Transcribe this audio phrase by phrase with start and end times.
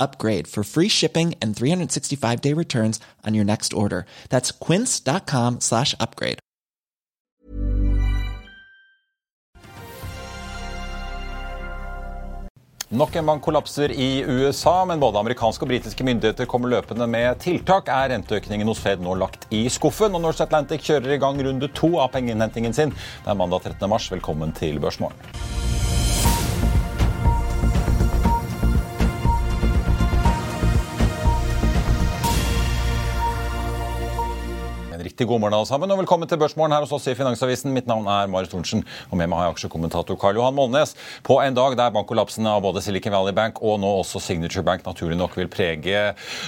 [0.00, 4.06] upgrade for free shipping and 365 day returns on your next order.
[4.28, 6.38] That's quince.com slash upgrade.
[12.90, 17.36] Nok en bank kollapser i USA, men både amerikanske og britiske myndigheter kommer løpende med
[17.44, 17.90] tiltak.
[17.92, 20.16] Er renteøkningen hos Fed nå lagt i skuffen?
[20.16, 22.96] Og Norse Atlantic kjører i gang runde to av pengeinnhentingen sin.
[22.96, 23.90] Det er mandag 13.
[23.92, 24.08] mars.
[24.08, 25.67] Velkommen til Børsmorgen.
[35.18, 37.72] Riktig god morgen alle sammen, og velkommen til Børsmorgen her hos oss i Finansavisen.
[37.74, 40.92] Mitt navn er Marit Thorensen, og med meg har jeg aksjekommentator Karl Johan Molnes.
[41.26, 44.86] På en dag der bankkollapsene av både Silicon Valley Bank og nå også Signature Bank
[44.86, 46.02] naturlig nok vil prege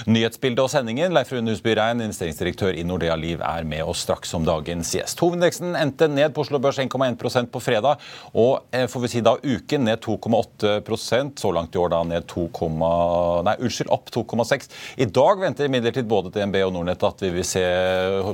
[0.07, 1.11] nyhetsbildet og sendingen.
[1.11, 5.19] Leif Rune Husby Rein, investeringsdirektør i Nordea Liv, er med oss straks som dagens gjest.
[5.19, 7.99] Hovedindeksen endte ned på Oslo Børs 1,1% på fredag,
[8.31, 12.29] og eh, får vi si da uken ned 2,8% Så langt i år da ned
[12.31, 12.47] 2,
[13.43, 14.71] nei, unnskyld, opp 2,6
[15.03, 17.67] I dag venter imidlertid både DNB og Nordnett at vi vil se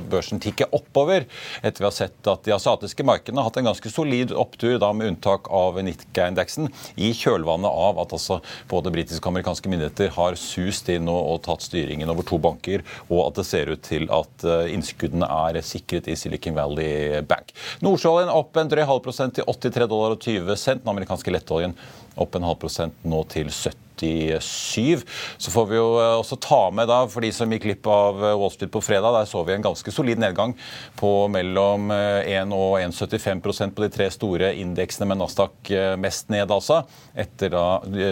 [0.06, 1.24] børsen tikke oppover
[1.62, 4.92] etter vi har sett at de asiatiske markedene har hatt en ganske solid opptur, da
[4.92, 6.68] med unntak av Nikkei-indeksen,
[7.00, 11.40] i kjølvannet av at altså både britiske og amerikanske myndigheter har sust inn og, og,
[11.48, 15.62] tatt styringen over to banker, og at det ser ut til at uh, innskuddene er
[15.64, 17.56] sikret i Silicon Valley Bank.
[17.84, 20.84] Nordsjøoljen opp en drøy halv prosent til 83 dollar og 20 cent.
[20.84, 21.76] Den amerikanske lettoljen
[22.18, 25.04] opp en halv prosent nå til 70 87.
[25.38, 28.22] Så får vi jo eh, også ta med, da, for de som gikk glipp av
[28.22, 30.54] eh, Wall Street på fredag, der så vi en ganske solid nedgang
[30.98, 35.70] på mellom 1 eh, og 1,75% på de tre store indeksene, med Nasdaq
[36.00, 36.82] mest ned, altså.
[37.18, 37.64] Etter da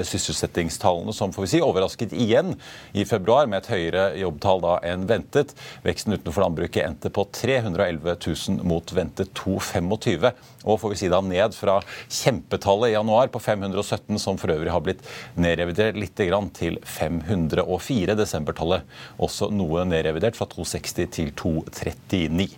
[0.07, 2.55] sysselsettingstallene som får vi si, overrasket igjen
[2.97, 5.55] i februar, med et høyere jobbtall da enn ventet.
[5.87, 10.31] Veksten utenfor landbruket endte på 311 000 mot ventet 225
[10.67, 11.79] og får vi si da ned fra
[12.11, 15.05] kjempetallet i januar på 517, som for øvrig har blitt
[15.39, 18.17] nedrevidert litt grann til 504.
[18.19, 22.49] Desembertallet også noe nedrevidert, fra 260 til 239.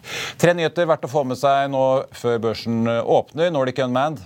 [0.40, 1.84] Tre nyheter verdt å få med seg nå
[2.16, 3.52] før børsen åpner.
[3.54, 4.24] Nordic Unmanned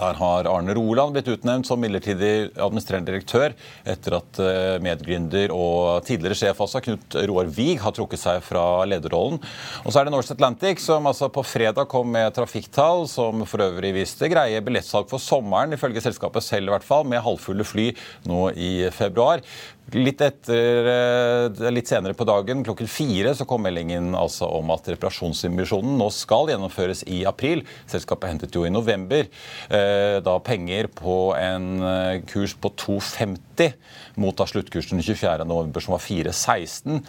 [0.00, 3.54] der har Arne Roland blitt utnevnt som midlertidig administrerende direktør
[3.88, 8.84] etter at eh, medgründer og tidligere sjef også, Knut Roar Wiig har trukket seg fra
[8.88, 9.40] lederrollen.
[9.84, 13.64] Og så er det Norse Atlantic som altså på fredag kom med trafikktall som for
[13.66, 17.90] øvrig viste greie billettsalg for sommeren, ifølge selskapet selv i hvert fall, med halvfulle fly
[18.28, 19.44] nå i februar.
[19.94, 24.88] Litt, etter, eh, litt senere på dagen, klokken fire, så kom meldingen altså om at
[24.90, 27.62] reparasjonsinvisjonen nå skal gjennomføres i april.
[27.86, 29.28] Selskapet hentet jo i november
[29.70, 33.76] eh, da penger på en eh, kurs på 2,50
[34.18, 37.00] mot da sluttkursen 24.11., som var 4,16.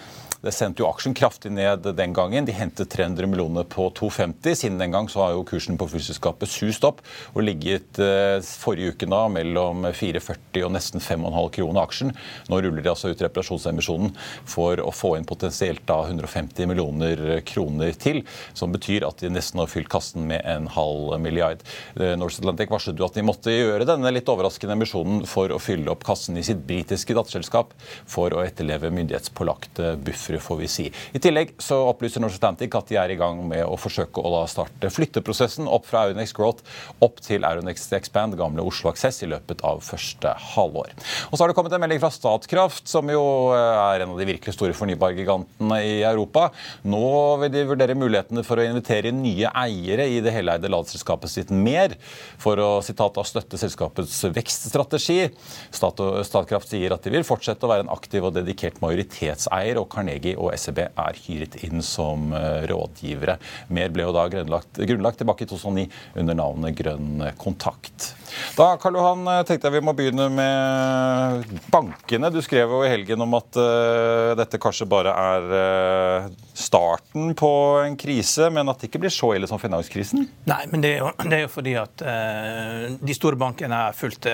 [0.41, 2.45] Det sendte jo aksjen kraftig ned den gangen.
[2.45, 4.55] De hentet 300 millioner på 250.
[4.55, 7.01] Siden den gang så har jo kursen på flyselskapet sust opp
[7.33, 12.13] og ligget eh, forrige uke da mellom 4,40 og nesten 5,5 kroner aksjen.
[12.51, 14.13] Nå ruller de altså ut reparasjonsemisjonen
[14.47, 18.21] for å få inn potensielt da 150 millioner kroner til,
[18.57, 21.65] som betyr at de nesten har fylt kassen med en halv milliard.
[21.97, 25.61] Eh, Norse Atlantic varslet jo at de måtte gjøre denne litt overraskende emisjonen for å
[25.61, 27.73] fylle opp kassen i sitt britiske datterselskap
[28.05, 30.85] for å etterleve myndighetspålagte buffer buffere, får vi si.
[31.13, 34.43] I tillegg så opplyser Norse Atlantic at de er i gang med å forsøke å
[34.49, 36.63] starte flytteprosessen opp fra Euronex Growth
[37.03, 40.93] opp til Euronex Expand, gamle Oslo Access, i løpet av første halvår.
[41.31, 43.23] Og så har det kommet en melding fra Statkraft, som jo
[43.55, 46.49] eh, er en av de virkelig store fornybargigantene i Europa.
[46.87, 47.07] Nå
[47.43, 51.95] vil de vurdere mulighetene for å invitere nye eiere i det heleide ladeselskapet sitt mer,
[52.41, 55.31] for å sitat, støtte selskapets vekststrategi.
[55.73, 60.16] Statkraft sier at de vil fortsette å være en aktiv og dedikert majoritetseier, og Carnegie
[60.17, 63.37] Carnegie og SEB er hyret inn som eh, rådgivere.
[63.69, 65.87] Mer ble jo da grunnlagt, grunnlagt tilbake i 2009
[66.17, 68.13] under navnet Grønn kontakt.
[68.55, 72.31] Da Karl Johan, eh, tenkte jeg vi må begynne med bankene.
[72.33, 76.27] Du skrev jo i helgen om at uh, dette kanskje bare er uh,
[76.57, 77.51] starten på
[77.83, 80.25] en krise, men at det ikke blir så ille som finanskrisen?
[80.49, 83.97] Nei, men det er jo, det er jo fordi at uh, de store bankene er
[83.97, 84.29] fullt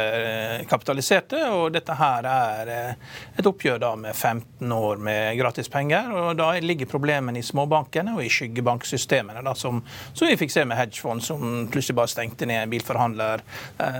[0.69, 1.39] kapitaliserte.
[1.53, 6.11] Og dette her er et oppgjør da med 15 år med gratispenger.
[6.13, 9.81] Og da ligger problemene i småbankene og i skyggebanksystemene, da, som,
[10.13, 13.43] som vi fikk se med hedgefond, som plutselig bare stengte ned en bilforhandler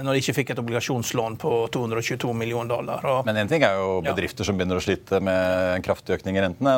[0.03, 3.05] når de ikke fikk et obligasjonslån på 222 millioner dollar.
[3.09, 4.49] Og, men en ting er jo bedrifter ja.
[4.49, 6.75] som begynner å slite med en kraftig økning i rentene.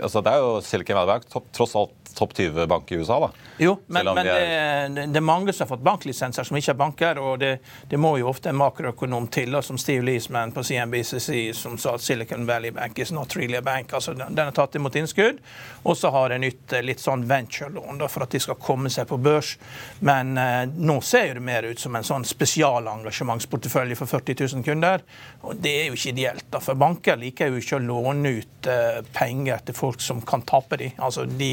[0.00, 3.30] Altså, det er jo Silicon Valley tross alt topp 20-bank i USA, da.
[3.60, 4.88] Jo, men, men det, er...
[5.00, 7.20] det, er mange som har fått banklisenser som ikke er banker.
[7.20, 7.52] og Det,
[7.90, 12.04] det må jo ofte en makroøkonom til, som Steve Leesman på CNBCC, som sa at
[12.04, 13.92] Silicon Valley Bank is not really a bank.
[13.92, 15.40] altså Den er tatt imot innskudd.
[15.82, 19.18] Og så har en nytt litt sånn venturelån for at de skal komme seg på
[19.20, 19.56] børs.
[20.04, 25.04] Men eh, nå ser det mer ut som en sånn spesialengasjementsportefølje for 40 000 kunder.
[25.46, 26.46] Og det er jo ikke ideelt.
[26.52, 30.44] da, For banker liker jo ikke å låne ut eh, penger til folk som kan
[30.48, 30.90] tape de.
[30.98, 31.52] Altså, de,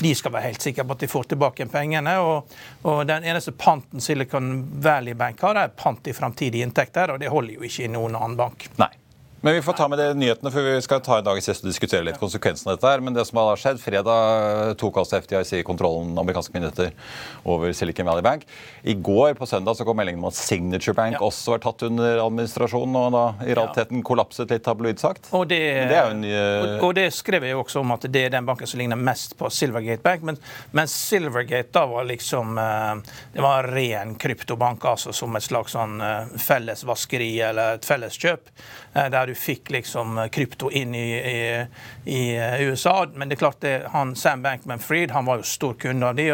[0.00, 2.14] de skal være helt sikre på at de får tilbake pengene.
[2.24, 2.54] Og,
[2.88, 4.52] og den eneste panten Silicon
[4.84, 8.16] Valley Bank har, er pant i framtidige inntekter, og det holder jo ikke i noen
[8.18, 8.70] annen bank.
[8.80, 8.92] Nei.
[9.40, 11.62] Men vi får ta med det nyhetene, for vi skal ta en dag i sist
[11.62, 12.90] og diskutere litt konsekvensene av dette.
[12.90, 13.02] her.
[13.06, 16.90] Men det som har skjedd, fredag tok altså FDIC kontrollen amerikanske myndigheter
[17.46, 18.42] over Silicon Valley Bank.
[18.82, 21.22] I går på søndag så kom meldingen om at Signature Bank ja.
[21.22, 25.30] også var tatt under administrasjon og da i realiteten kollapset litt, tabloid sagt.
[25.30, 25.60] Og det,
[25.92, 26.82] det en, uh...
[26.82, 29.38] og, det skrev jeg jo også om at det er den banken som ligner mest
[29.38, 30.26] på Silvergate Bank.
[30.26, 30.42] Men,
[30.74, 36.00] men Silvergate da var liksom eh, Det var ren kryptobank, altså som et slags sånn
[36.42, 38.50] felles vaskeri eller et felleskjøp.
[38.98, 41.66] Eh, der du fikk liksom krypto inn i, i,
[42.04, 43.06] i eh, USA.
[43.14, 46.28] Men det er klart det, han, Sam Bankman-Fried han var jo stor kunde av det.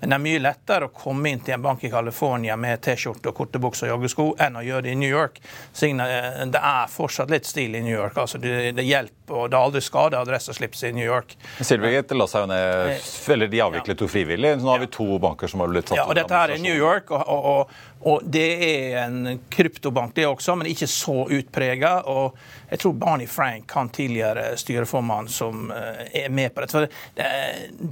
[0.00, 3.30] Men det er mye lettere å komme inn til en bank i California med T-skjorte
[3.30, 5.40] og korte bukser og joggesko enn å gjøre det i New York.
[5.82, 8.16] Eh, det er fortsatt litt stil i New York.
[8.16, 11.36] altså Det, det hjelper, og det er aldri skade adresseslips i New York.
[11.60, 14.56] Silvergate la seg jo ned, eller de avviklet jo frivillig.
[14.60, 16.62] Så nå har vi to banker som har blitt satt Ja, og dette her er
[16.62, 21.92] New York, og, og, og det er en kryptobank det også, men ikke så utprega.
[22.06, 22.36] Og
[22.70, 26.84] jeg tror Barney Frank, han tidligere styreformann, som eh, er med på dette.
[27.16, 27.26] Det,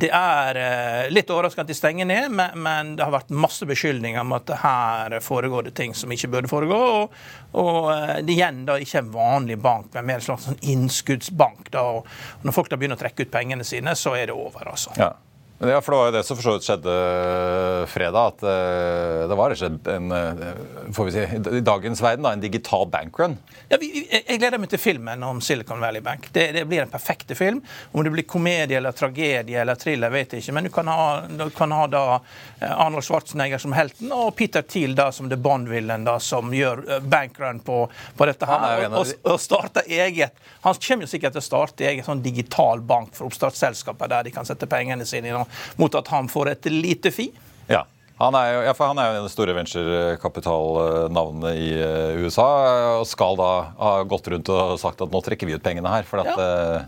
[0.05, 4.21] det er eh, litt overraskende at de stenger ned, men, det har vært masse beskyldninger
[4.21, 6.81] om at her foregår det ting som ikke burde foregå.
[7.01, 7.19] Og,
[7.65, 11.73] og eh, det igjen da ikke en vanlig bank, men mer en slags sånn innskuddsbank.
[11.75, 14.77] Da, og når folk da begynner å trekke ut pengene sine, så er det over.
[14.77, 14.95] altså.
[15.01, 15.15] Ja.
[15.59, 18.27] Ja, for Det var jo det som for så vidt skjedde eh, fredag.
[18.27, 22.43] at uh, Det var ikke en, uh, får vi si, i dagens verden da, en
[22.43, 23.37] digital bankrun.
[23.71, 26.27] Ja, vi, jeg gleder meg til filmen om Silicon Valley Bank.
[26.33, 27.61] Det, det, blir en perfekte film.
[27.93, 30.57] Om det blir komedie eller tragedie eller thriller, vet jeg ikke.
[30.59, 32.03] Men du kan ha, du kan ha da
[32.59, 37.79] Arnold Schwarzenegger som helten og Peter Thiel da som The Bond-villen som gjør bankrun på,
[38.17, 38.89] på dette her.
[38.91, 40.35] Og, og, og starter eget
[40.67, 44.35] Han kommer jo sikkert til å starte eget sånn digital bank for oppstartsselskaper der de
[44.35, 45.44] kan sette pengene sine i
[45.81, 47.31] mot at han får et lite fi.
[47.71, 47.85] Ja.
[48.17, 52.47] Han er, jo, ja, han er jo en av de store venturekapitalnavnet i uh, USA.
[53.01, 53.51] Og skal da
[53.81, 56.07] ha gått rundt og sagt at nå trekker vi ut pengene her.
[56.07, 56.37] For at ja.
[56.39, 56.83] uh,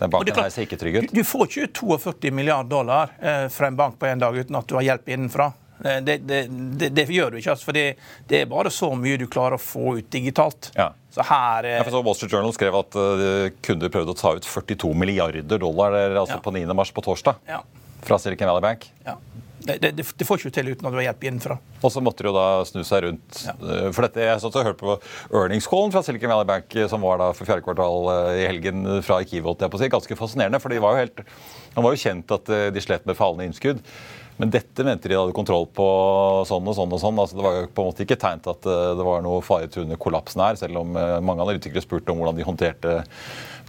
[0.00, 1.10] den banken klart, her ser ikke trygg ut.
[1.10, 4.56] Du, du, får ikke 42 milliarder dollar uh, fra en bank på en dag uten
[4.56, 5.52] at du har hjelp innenfra.
[5.80, 6.42] Det, det,
[6.76, 7.96] det, det, gjør du ikke, altså, for det,
[8.36, 10.68] er bare så mye du klarer å få ut digitalt.
[10.76, 10.90] Ja.
[11.08, 11.80] Så her eh...
[11.88, 15.96] så Wall Street Journal skrev at uh, kunder prøvde å ta ut 42 milliarder dollar
[16.10, 16.42] altså ja.
[16.44, 16.68] på 9.
[16.76, 17.40] mars på torsdag.
[17.48, 17.62] Ja
[18.04, 18.88] fra Silicon Valley Bank.
[19.06, 19.18] Ja.
[19.60, 21.56] Det, det, det, får ikke til uten at du har hjelp innenfra.
[21.84, 23.40] Og så måtte de jo da snu seg rundt.
[23.44, 23.54] Ja.
[23.60, 24.94] Eh, for dette, Jeg satt og hørte på
[25.36, 28.86] earnings-callen fra Silicon Valley Bank eh, som var da for fjerde kvartal eh, i helgen
[29.04, 29.66] fra Arkivet.
[29.92, 31.22] Ganske fascinerende, for de var jo helt,
[31.76, 33.84] han var jo kjent at de slet med fallende innskudd.
[34.40, 35.86] Men dette mente de hadde kontroll på
[36.48, 36.94] sånn og sånn.
[36.96, 37.18] og sånn.
[37.20, 40.00] Altså, det var jo på en måte ikke tegn til at det var noe faretruende
[40.00, 42.94] kollapsen her, selv om mange analytikere spurte om hvordan de håndterte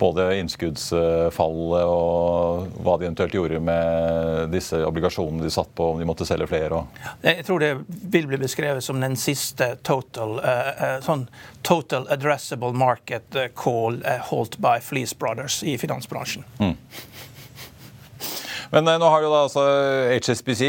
[0.02, 6.08] både innskuddsfallet og hva de eventuelt gjorde med disse obligasjonene de satt på, om de
[6.10, 6.82] måtte selge flere.
[7.24, 11.28] Jeg tror det vil bli beskrevet som den siste total, uh, sånn
[11.68, 16.48] total addressable market call uh, holdt by Fleece Brothers i finansbransjen.
[16.62, 16.76] Mm.
[18.72, 19.64] Men nå har jo da altså
[20.16, 20.62] HSBC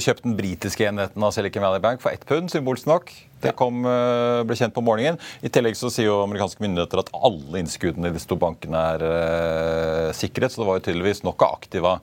[0.00, 3.12] kjøpt den britiske enheten av Silicon Valley Bank for ett pund, symbolsk nok.
[3.42, 5.20] Det kom, eh, ble kjent på morgenen.
[5.44, 9.04] I tillegg så sier jo amerikanske myndigheter at alle innskuddene i de to bankene er
[9.04, 10.52] uh, sikret.
[10.52, 11.98] Så det var jo tydeligvis nok av aktiva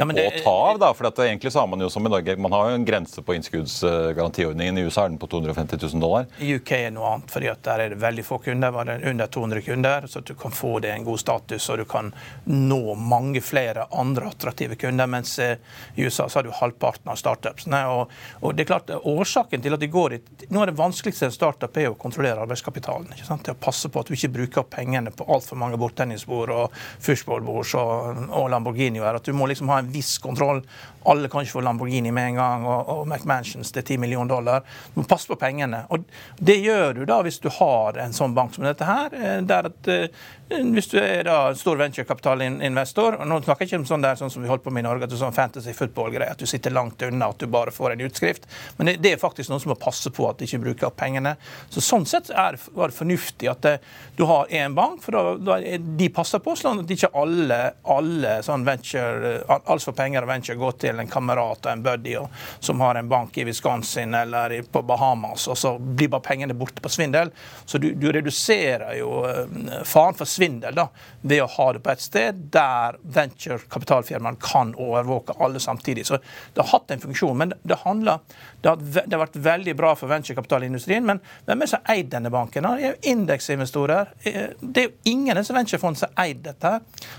[0.00, 0.78] ja, det, å ta av.
[0.80, 3.22] da, for egentlig så har Man jo som i Norge, man har jo en grense
[3.22, 4.78] på innskuddsgarantiordningen.
[4.78, 6.26] I USA er den på 250 000 dollar.
[6.40, 8.72] I UK er noe annet, at der er det veldig få kunder.
[8.74, 11.84] Var det under 200 kunder, så du kan få det en god status og du
[11.88, 12.12] kan
[12.44, 15.06] nå mange flere andre attraktive kunder.
[15.10, 15.58] Mens eh,
[15.94, 17.82] i USA så har du halvparten av startupsene.
[17.92, 21.28] Og, og det er klart, årsaken til at de går dit Noe av det vanskeligste
[21.28, 23.12] en startup er å kontrollere arbeidskapitalen.
[23.14, 23.44] ikke sant?
[23.46, 27.74] Det å passe på at du ikke bruker pengene på altfor mange bordtennisbord og fushballbord
[27.78, 29.20] og, og Lamborghinier.
[29.20, 30.62] At du må liksom ha en viss kontroll.
[31.08, 34.66] Alle kan ikke få Lamborghini med en gang, og, og McMansions til 10 millioner dollar.
[34.94, 35.84] Du må passe på pengene.
[35.88, 36.04] Og
[36.36, 39.14] det gjør du da hvis du har en sånn bank som dette her.
[39.16, 43.78] Eh, der at eh, Hvis du er da stor venturekapitalinvestor og Nå snakker jeg ikke
[43.78, 45.70] om sånn der sånn som vi holdt på med i Norge, at du sånn fantasy
[45.76, 48.48] football-greie, at du sitter langt unna, at du bare får en utskrift.
[48.76, 50.98] Men det, det er faktisk noen som må passe på at de ikke bruker opp
[50.98, 51.36] pengene.
[51.70, 55.14] Så Sånn sett er det, det fornuftig at det, eh, du har én bank, for
[55.14, 57.60] da, da, de passer på sånn at ikke alle,
[57.94, 62.16] alle sånn venture, alt for penger og venture går til en kamerat og en buddy
[62.18, 62.28] og,
[62.60, 66.82] som har en bank i Wisconsin eller på Bahamas, og så blir bare pengene borte
[66.82, 67.30] på svindel.
[67.64, 70.88] Så du, du reduserer jo uh, faren for svindel da,
[71.20, 76.06] ved å ha det på et sted der venturekapitalfirmaene kan overvåke alle samtidig.
[76.08, 76.18] Så
[76.54, 77.36] det har hatt en funksjon.
[77.38, 78.20] Men det, handler,
[78.60, 78.76] det, har,
[79.06, 81.04] det har vært veldig bra for venturekapitalindustrien.
[81.06, 82.66] Men hvem er som har eid denne banken?
[82.66, 84.12] Det er jo indeksinvestorer.
[84.22, 86.74] Eh, det er jo ingen av disse venturefondene som har eid dette.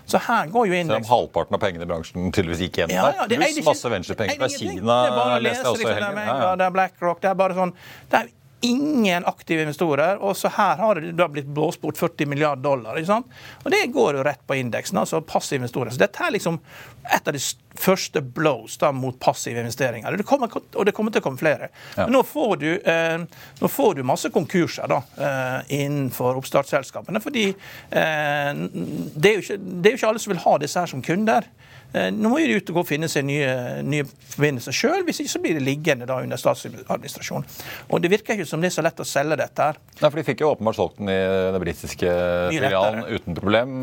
[0.05, 2.93] Så her går jo indeks Selv om halvparten av pengene i bransjen tydeligvis gikk igjen
[2.98, 3.48] ja, ja, der.
[3.48, 4.75] Pluss masse venturepenger fra Kina.
[4.75, 6.53] Det er bare å lese liksom, det, ja, ja.
[6.60, 7.24] det er BlackRock.
[7.24, 7.75] Det er bare sånn
[8.12, 8.31] det er
[8.62, 10.17] ingen aktive investorer.
[10.21, 12.98] Og så her har det da blitt blåst bort 40 milliarder dollar.
[12.98, 13.31] ikke sant?
[13.63, 15.93] Og det går jo rett på indeksen, altså passive investorer.
[15.93, 16.60] Så dette er liksom
[17.03, 17.41] et av de
[17.81, 20.17] første blows da mot passive investeringer.
[20.17, 21.72] Det kommer, og det kommer til å komme flere.
[21.96, 22.05] Ja.
[22.05, 23.24] Men nå får, du, eh,
[23.62, 27.24] nå får du masse konkurser da, eh, innenfor oppstartsselskapene.
[27.24, 30.91] Fordi eh, det, er ikke, det, er jo ikke, alle som vil ha disse her
[30.91, 31.48] som kunder.
[31.93, 33.51] Eh, nå må de ut og gå og finne seg nye,
[33.84, 37.48] nye forbindelser sjøl, hvis ikke så blir det liggende da under statsadministrasjonen.
[37.91, 39.72] Og Det virker ikke som det er så lett å selge dette.
[39.72, 39.79] her.
[40.00, 41.20] Nei, for De fikk jo åpenbart solgt den i
[41.51, 42.13] den britiske
[42.51, 43.74] filialen uten problem.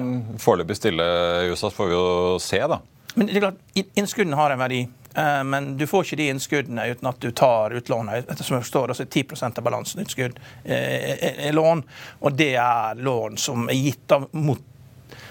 [0.40, 1.08] Foreløpig stille
[1.44, 2.06] i USA, får vi jo
[2.40, 2.80] se, da.
[3.14, 3.60] Men det er klart,
[3.98, 4.82] Innskuddene har en verdi.
[5.14, 8.28] Eh, men du får ikke de innskuddene uten at du tar utlånet.
[8.28, 11.82] Ettersom jeg forstår, altså 10 av balansen utskudd eh, er lån.
[12.20, 14.64] Og det er lån som er gitt av mot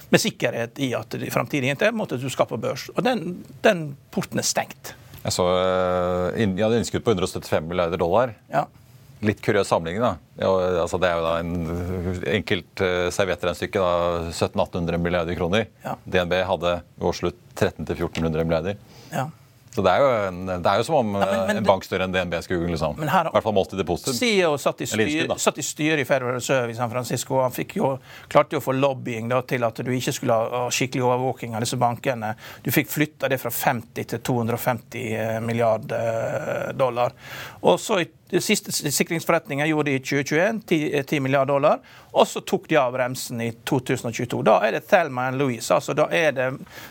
[0.10, 2.88] med sikkerhet i at framtidige inntekter måtte du skape børs.
[2.96, 4.93] Og den, den, porten er stengt.
[5.19, 5.43] Jeg så
[6.31, 8.31] de hadde innskudd på 175 milliarder dollar.
[8.48, 8.63] Ja.
[9.25, 10.03] Litt kuriøs sammenligning.
[10.03, 10.43] da.
[10.43, 10.51] Ja,
[10.83, 13.88] altså det er jo da en enkelt uh, serviettregnestykke.
[14.29, 15.65] 1700-1800 milliarder kroner.
[15.86, 15.97] Ja.
[16.05, 18.79] DNB hadde ved årsslutt 1300-1400 milliarder.
[19.13, 19.29] Ja.
[19.77, 22.07] Så det er jo, en, det er jo som om men, men, en bank større
[22.07, 22.95] enn DNB skulle liksom.
[22.97, 24.15] Men her, I hvert fall målte depositum.
[24.17, 27.38] CEO satt i, styret i styr i Federal Reserve i San Francisco.
[27.43, 27.91] Han fikk jo,
[28.25, 31.62] klarte jo å få lobbying da, til at du ikke skulle ha skikkelig overvåking av
[31.62, 32.33] disse bankene.
[32.65, 37.13] Du fikk flytta det fra 50 til 250 eh, milliarder eh, dollar.
[37.62, 41.79] Og så i det siste sikringsforretningen gjorde de i 2021, 10, 10 milliarder dollar.
[42.12, 44.41] Og så tok de av bremsen i 2022.
[44.43, 45.69] Da er det Thelma and Louise.
[45.74, 46.48] altså Da er det,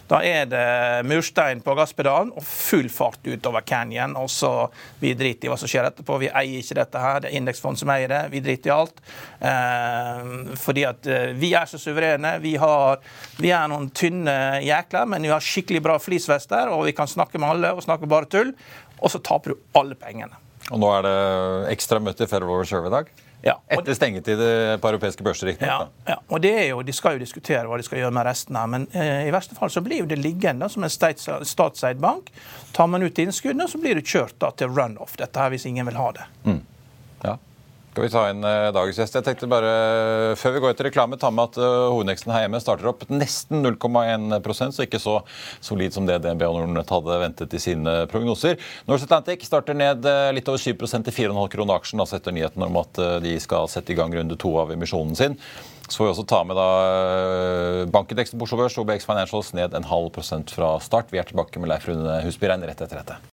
[0.09, 0.63] da er det
[1.05, 4.17] murstein på gasspedalen og full fart utover Canyon.
[4.17, 6.17] Og så Vi driter i hva som skjer etterpå.
[6.23, 7.21] Vi eier ikke dette her.
[7.21, 8.23] Det er indeksfond som eier det.
[8.33, 9.05] Vi driter i alt.
[9.51, 12.39] Eh, fordi at eh, vi er så suverene.
[12.41, 13.03] Vi, har,
[13.43, 17.39] vi er noen tynne jækler, men vi har skikkelig bra flisvester, og vi kan snakke
[17.39, 18.57] med alle og snakke bare tull.
[19.03, 20.46] Og så taper du alle pengene.
[20.73, 21.17] Og nå er det
[21.77, 23.11] ekstra møte i Federal Reserve i dag?
[23.47, 24.41] Ja, Etter stengetid
[24.83, 25.93] på europeiske børser, riktignok.
[26.03, 28.27] Ja, ja, og det er jo, De skal jo diskutere hva de skal gjøre med
[28.27, 32.01] resten av, men eh, i verste fall så blir jo det liggende som en statseid
[32.03, 32.33] bank.
[32.75, 35.87] Tar man ut innskuddene, så blir det kjørt da til run-off, dette her, hvis ingen
[35.87, 36.27] vil ha det.
[36.49, 36.59] Mm.
[37.23, 37.37] Ja.
[37.97, 39.15] Skal vi ta inn uh, dagens gjest?
[39.17, 39.69] Jeg tenkte bare,
[40.37, 43.65] Før vi går etter reklame, ta med at uh, hovedneksten her hjemme starter opp nesten
[43.65, 45.15] 0,1% så ikke så
[45.65, 48.61] solid som det DNB og Nordnett hadde ventet i sine prognoser.
[48.85, 52.67] Norse Atlantic starter ned uh, litt over 7% til 4,5 kroner aksjen altså etter nyheten
[52.67, 55.39] om at de skal sette i gang runde to av emisjonen sin.
[55.87, 56.69] Så får vi også ta med da
[57.97, 61.09] bankindeksen på Oslo Børs, OBX Financials, ned en halv prosent fra start.
[61.15, 63.36] Vi er tilbake med Leif Rune Husbyrein rett etter dette.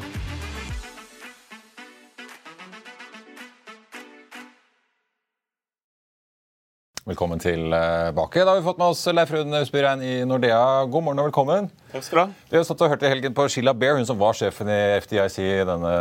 [7.01, 8.43] Velkommen tilbake.
[8.45, 10.85] Da har vi fått med oss Leif Rune Husbyrein i Nordea.
[10.85, 11.69] God morgen og velkommen.
[11.89, 12.43] Takk skal du ha.
[12.51, 14.77] Vi har satt og hørt i helgen på Sheila Bair, hun som var sjefen i
[15.01, 15.93] FDIC, denne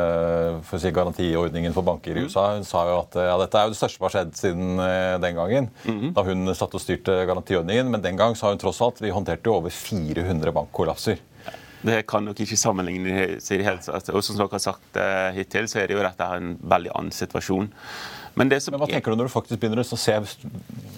[0.69, 2.50] for å si, garantiordningen for banker i USA.
[2.59, 5.16] Hun sa jo at ja, dette er jo det største som har skjedd siden eh,
[5.25, 5.71] den gangen.
[6.12, 7.88] da hun satt og styrte garantiordningen.
[7.97, 11.25] Men den gang så har hun tross alt vi håndterte jo over 400 bankkollapser.
[11.80, 14.12] Det kan nok ikke sammenlignes i det hele tatt.
[14.12, 17.14] Og som dere har sagt eh, hittil, så er det jo dette en veldig annen
[17.25, 17.73] situasjon.
[18.39, 20.15] Men, det som Men hva er- tenker du når du faktisk begynner å se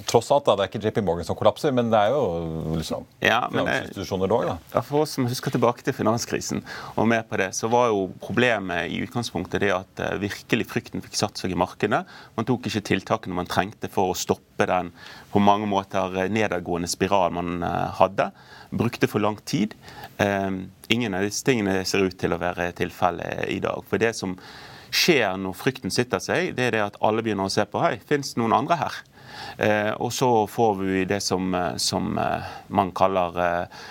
[0.06, 3.06] Tross alt, da, det er ikke JP Morgan som kollapser, men det er jo liksom
[3.22, 4.56] Ja, finansinstitusjoner dog, da.
[4.74, 6.60] Ja, For oss som husker tilbake til finanskrisen,
[6.98, 11.00] og med på det, så var jo problemet i utgangspunktet det at eh, virkelig frykten
[11.06, 12.02] fikk satt seg i markedet.
[12.36, 14.90] Man tok ikke tiltakene man trengte for å stoppe den
[15.32, 18.28] på mange måter eh, nedadgående spiral man eh, hadde.
[18.74, 19.72] Brukte for lang tid.
[20.20, 20.50] Eh,
[20.92, 23.80] Ingen av disse tingene ser ut til å være tilfellet i dag.
[23.88, 24.34] For det som
[24.92, 27.96] skjer når frykten sitter seg, det er det at alle begynner å se på hei,
[28.06, 29.00] fins det noen andre her?
[29.56, 33.82] Eh, og så får vi det som, eh, som eh, man kaller eh,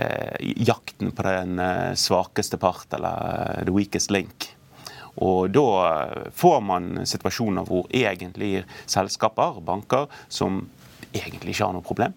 [0.00, 1.60] eh, jakten på den
[1.96, 4.52] svakeste part, eller the weakest link.
[5.24, 5.68] Og da
[6.36, 10.66] får man situasjoner hvor egentlig selskaper, banker, som
[11.12, 12.16] egentlig ikke har noe problem,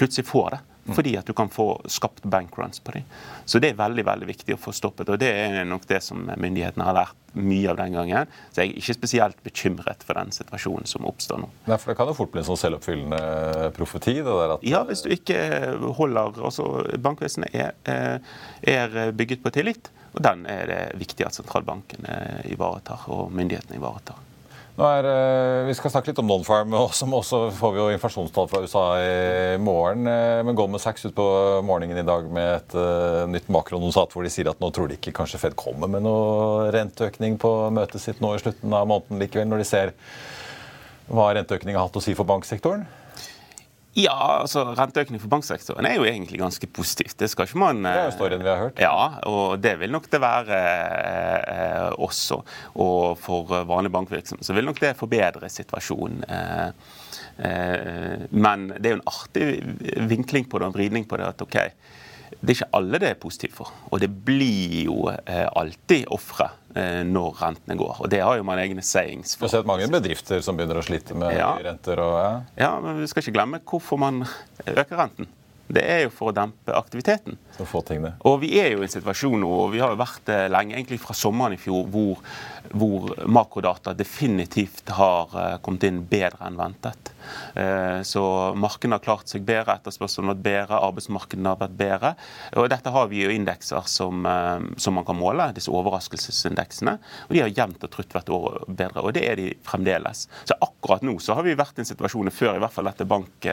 [0.00, 0.60] plutselig får det.
[0.90, 3.04] Fordi at du kan få skapt bankruns på dem.
[3.46, 5.12] Så det er veldig veldig viktig å få stoppet.
[5.12, 8.32] Og det er nok det som myndighetene har lært mye av den gangen.
[8.50, 11.48] Så jeg er ikke spesielt bekymret for den situasjonen som oppstår nå.
[11.68, 14.18] Nei, for Det kan jo fort bli en sånn selvoppfyllende profeti.
[14.18, 14.66] det der at...
[14.66, 15.38] Ja, hvis du ikke
[15.98, 16.68] holder altså
[17.02, 18.18] Bankvesenet er, eh,
[18.74, 23.78] er bygget på tillit, og den er det viktig at sentralbanken eh, ivaretar, og myndighetene
[23.78, 24.18] ivaretar.
[24.72, 27.88] Nå er, eh, vi skal snakke litt om non-farm, og som også får vi jo
[27.92, 30.06] inflasjonstall fra USA i morgen.
[30.08, 31.26] eh, Men Goldman Sachs ut på
[31.60, 34.96] morgenen i dag med et uh, nytt makrononsat hvor de sier at nå tror de
[34.96, 39.20] ikke kanskje Fed kommer med noe renteøkning på møtet sitt nå i slutten av måneden
[39.20, 39.92] likevel, når de ser
[41.12, 42.86] hva renteøkning har hatt å si for banksektoren.
[43.98, 47.18] Ja, altså renteøkning for banksektoren er jo egentlig ganske positivt.
[47.20, 48.80] Det skal ikke man Det er jo storyen vi har hørt.
[48.80, 50.60] Ja, og det vil nok det være
[51.52, 52.40] eh, også.
[52.80, 56.24] Og for vanlig bankvirksomhet så vil nok det forbedre situasjonen.
[56.24, 56.68] Eh,
[57.44, 61.28] eh, men det er jo en artig vinkling på det, og en vridning på det.
[61.28, 61.58] at ok,
[62.40, 63.72] det er ikke alle det er positivt for.
[63.92, 68.00] Og det blir jo eh, alltid ofre eh, når rentene går.
[68.00, 70.86] Og det har jo man egne sayings Du har sett mange bedrifter som begynner å
[70.86, 71.52] slite med Ja.
[71.62, 72.00] renter.
[72.00, 72.32] og ja.
[72.64, 74.24] Ja, men vi skal ikke glemme hvorfor man
[74.66, 75.28] øker renten.
[75.72, 77.36] Det er jo for å dempe aktiviteten.
[77.56, 78.14] Så få det.
[78.28, 80.74] Og vi er jo i en situasjon nå, og vi har jo vært det lenge,
[80.76, 82.20] egentlig fra sommeren i fjor, hvor,
[82.72, 87.12] hvor makrodata definitivt har eh, kommet inn bedre enn ventet.
[87.54, 88.24] Eh, Så
[88.58, 92.12] markedene har klart seg bedre, etterspørselen har vært bedre, arbeidsmarkedene har vært bedre.
[92.60, 96.98] Og dette har vi jo indekser som, eh, som man kan måle, disse overraskelsesindeksene.
[97.28, 98.32] Og de har jevnt og trutt vært
[98.68, 100.26] bedre, og det er de fremdeles.
[100.44, 103.08] Så akkurat nå så har vi vært i en situasjon før i hvert fall dette
[103.08, 103.48] bank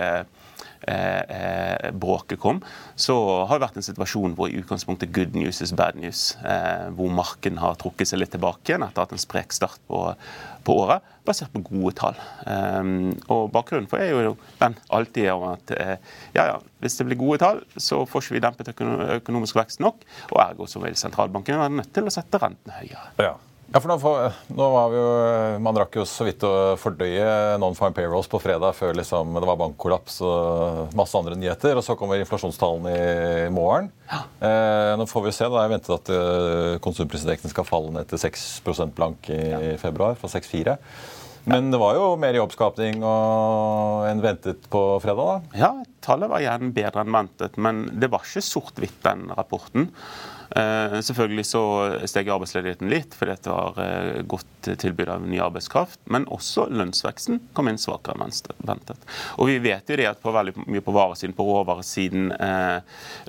[0.88, 2.62] eh, eh, bråket kom,
[2.96, 3.16] så
[3.50, 6.34] har det vært en situasjon hvor i utgangspunktet good news is bad news.
[6.44, 10.06] Eh, hvor markedet har trukket seg litt tilbake igjen etter at en sprek start på,
[10.68, 12.22] på året, basert på gode tall.
[12.46, 12.94] Eh,
[13.32, 15.96] og bakgrunnen for er jo den alltid om at eh,
[16.38, 18.74] ja, ja, hvis det blir gode tall, så får ikke vi dempet
[19.20, 23.08] økonomisk vekst nok, og ergo så vil sentralbanken være nødt til å sette rentene høyere.
[23.20, 23.36] Ja.
[23.70, 23.98] Ja, for nå,
[24.58, 25.10] nå var vi jo,
[25.62, 29.60] Man rakk jo så vidt å fordøye non-farm payrolls på fredag før liksom, det var
[29.62, 31.78] bankkollaps og masse andre nyheter.
[31.78, 32.96] Og så kommer inflasjonstallene
[33.46, 33.92] i morgen.
[34.10, 35.46] Eh, nå får vi se.
[35.46, 38.48] da, Jeg ventet at eh, konsumprisindeksen skal falle ned til 6
[38.98, 40.80] blank i februar, fra 6,4.
[41.50, 45.30] Men det var jo mer jobbskapning enn ventet på fredag.
[45.30, 45.62] da.
[45.62, 45.72] Ja,
[46.04, 49.88] tallet var igjen bedre enn ventet, men det var ikke sort-hvitt, den rapporten.
[50.56, 51.62] Eh, selvfølgelig så
[52.10, 56.02] steg arbeidsledigheten litt fordi det var eh, godt tilbud av ny arbeidskraft.
[56.10, 58.34] Men også lønnsveksten kom inn svakere enn
[58.66, 59.06] ventet.
[59.38, 62.80] Og vi vet jo det at på veldig mye på varesiden, på råvaresiden, eh,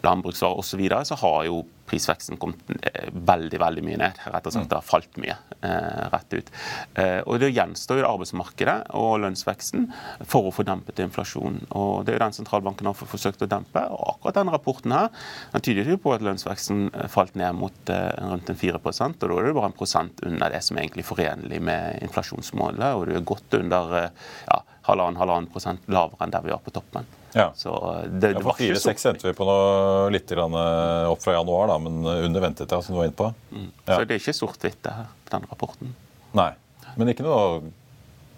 [0.07, 4.21] landbruksvarer osv., så, videre, så har jo prisveksten kommet eh, veldig veldig mye ned.
[4.31, 6.53] Rett og slett det har falt mye eh, rett ut.
[6.95, 9.89] Eh, og Det gjenstår jo arbeidsmarkedet og lønnsveksten
[10.31, 11.67] for å få dempet inflasjonen.
[11.79, 13.85] Og Det er jo den sentralbanken har forsøkt å dempe.
[13.91, 15.11] og Akkurat denne rapporten her,
[15.55, 19.47] den tyder jo på at lønnsveksten falt ned mot rundt en 4% og Da er
[19.47, 22.97] det bare en prosent under det som er egentlig forenlig med inflasjonsmålet.
[22.97, 27.09] Og du er godt under ja, halvannen prosent lavere enn der vi var på toppen.
[27.35, 27.51] Ja.
[27.55, 27.73] Så
[28.11, 31.23] det, Ja, det for var ikke så 4-6 endte vi på noe litt eh, opp
[31.23, 33.29] fra januar, da, men under ventetida, som du var inne på.
[33.53, 33.93] Ja.
[33.93, 35.95] Så det er ikke sort-hvitt, det her, den rapporten.
[36.39, 36.53] Nei.
[36.99, 37.71] Men ikke noe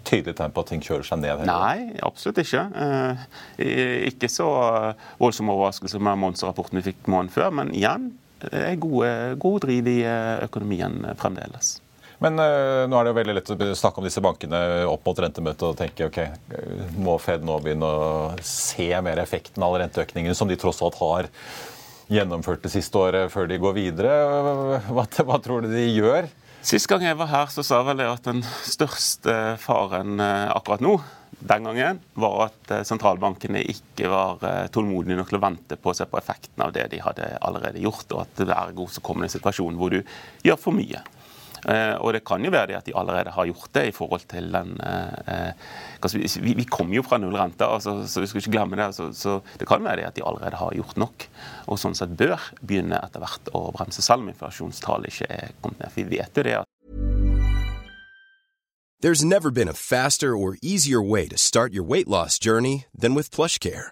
[0.07, 1.43] tydelig tegn på at ting kjører seg ned?
[1.43, 1.47] heller.
[1.49, 2.65] Nei, absolutt ikke.
[2.75, 4.49] Eh, ikke så
[5.21, 8.11] voldsom overraskelse med Mons-rapporten vi fikk måneden før, men igjen,
[8.43, 11.77] det er gode, god driv i eh, økonomien eh, fremdeles.
[12.23, 15.19] Men uh, nå er det jo veldig lett å snakke om disse bankene opp mot
[15.25, 16.19] rentemøtet og tenke ok,
[17.03, 21.27] må Fed nå begynne å se mer effekten av renteøkningene som de tross alt har
[22.13, 24.13] gjennomført det siste året, før de går videre?
[24.87, 26.29] Hva, hva tror du de gjør?
[26.63, 30.83] Sist gang jeg var her, så sa vel jeg at den største faren eh, akkurat
[30.83, 30.93] nå
[31.43, 35.97] den gangen var at eh, sentralbankene ikke var tålmodige nok til å vente på å
[35.97, 39.27] se på effekten av det de hadde allerede gjort, og at ergo så kom det
[39.27, 39.99] en situasjon hvor du
[40.47, 41.03] gjør for mye.
[41.69, 44.25] Eh, og det kan jo være det at de allerede har gjort det i forhold
[44.31, 48.79] til den eh, eh, Vi, kommer jo fra nullrente, altså, så vi skal ikke glemme
[48.79, 48.89] det.
[48.95, 51.27] Så, så, det kan være det at de allerede har gjort nok,
[51.67, 55.79] og sånn sett bør begynne etter hvert å bremse, selv om inflasjonstallet ikke er kommet
[55.79, 55.93] ned.
[55.93, 56.69] For vi vet jo det at
[59.03, 63.15] There's never been a faster or easier way to start your weight loss journey than
[63.15, 63.91] with PlushCare.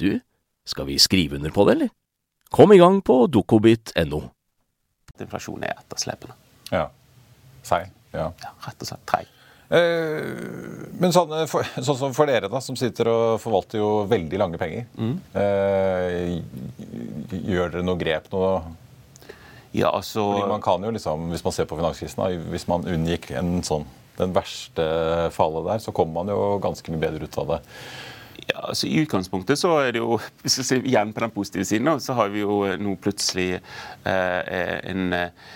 [0.00, 0.20] du,
[0.68, 1.94] skal vi skrive under på det, eller?
[2.54, 4.22] Kom i gang på dokobit.no.
[5.18, 6.36] Inflasjonen er etterslepende.
[6.70, 6.86] Ja.
[7.66, 7.90] Seig.
[8.14, 8.30] Ja.
[8.40, 8.54] ja.
[8.64, 9.28] Rett og slett treig.
[9.68, 10.24] Eh,
[10.96, 14.60] men sånn, for, sånn, som for dere, da, som sitter og forvalter jo veldig lange
[14.60, 14.86] penger.
[14.96, 15.16] Mm.
[15.42, 16.38] Eh,
[17.52, 18.44] gjør dere noe grep nå?
[19.76, 20.24] Ja, altså...
[20.24, 23.58] Fordi man kan jo liksom, Hvis man ser på finanskrisen, da, hvis man unngikk en
[23.66, 23.84] sånn,
[24.18, 24.84] den verste
[25.36, 27.58] fallet der, så kommer man jo ganske mye bedre ut av det.
[28.46, 31.90] Ja, altså I utgangspunktet så er det jo vi ser igjen på den positive siden,
[32.00, 35.48] så har vi jo nå plutselig eh, en eh,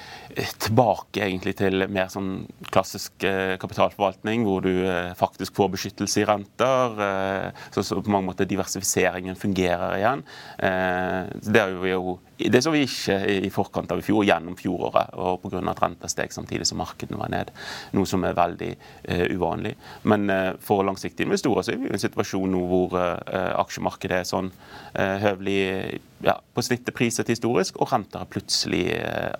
[0.62, 6.26] tilbake egentlig til mer sånn klassisk eh, kapitalforvaltning, hvor du eh, faktisk får beskyttelse i
[6.28, 7.02] renter.
[7.06, 10.24] Eh, så, så, på mange måter diversifiseringen fungerer igjen.
[10.58, 12.16] Eh, det er jo
[12.50, 15.60] det så vi ikke i forkant av i fjor, gjennom fjoråret, og pga.
[15.70, 17.50] at renta steg samtidig som markedene var ned.
[17.96, 19.74] Noe som er veldig uh, uvanlig.
[20.08, 24.22] Men uh, for langsiktige investorer så er vi i en situasjon nå hvor uh, aksjemarkedet
[24.22, 24.50] er sånn
[24.92, 28.82] høvelig ja, på snittet priset historisk, og renter er plutselig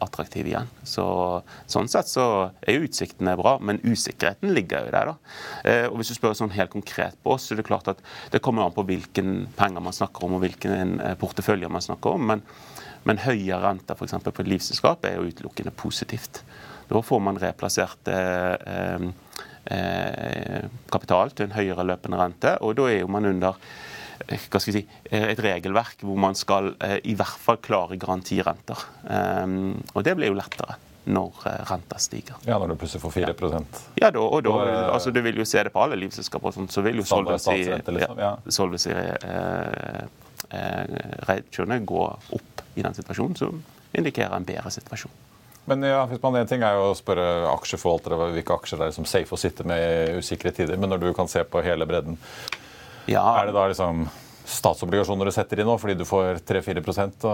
[0.00, 0.70] attraktive igjen.
[0.88, 1.04] Så,
[1.70, 2.24] sånn sett så
[2.64, 5.12] er jo utsiktene bra, men usikkerheten ligger jo der.
[5.12, 5.74] da.
[5.90, 8.00] og Hvis du spør sånn helt konkret på oss, så er det klart at
[8.32, 12.32] det kommer an på hvilken penger man snakker om, og hvilken portefølje man snakker om.
[12.32, 12.46] men
[13.08, 14.18] men høyere renter f.eks.
[14.22, 16.42] på et livsselskap er jo utelukkende positivt.
[16.90, 19.08] Da får man replassert eh,
[19.64, 23.58] eh, kapital til en høyere løpende rente, og da er jo man under
[24.28, 27.60] eh, hva skal vi si, eh, et regelverk hvor man skal eh, i hvert fall
[27.64, 28.86] klare garantirenter.
[29.08, 32.36] Um, og det blir jo lettere når renta stiger.
[32.46, 33.60] Ja, Når du plutselig får 4 Ja,
[34.02, 34.52] Ja, da, og da,
[34.92, 38.18] altså Du vil jo se det på alle livselskaper, Sånt, så vil jo Solvency, liksom,
[38.18, 38.36] ja.
[38.48, 40.04] solvency eh,
[40.50, 45.12] eh, gå opp i den situasjonen, som indikerer en bedre situasjon.
[45.70, 48.96] Men ja, hvis man En ting er jo å spørre aksjeforvaltere hvilke aksjer det er
[48.96, 51.86] som safe å sitte med i usikre tider, men når du kan se på hele
[51.86, 52.18] bredden,
[53.06, 53.22] ja.
[53.38, 54.08] er det da liksom
[54.44, 57.26] statsobligasjoner du setter i nå fordi du får 3-4%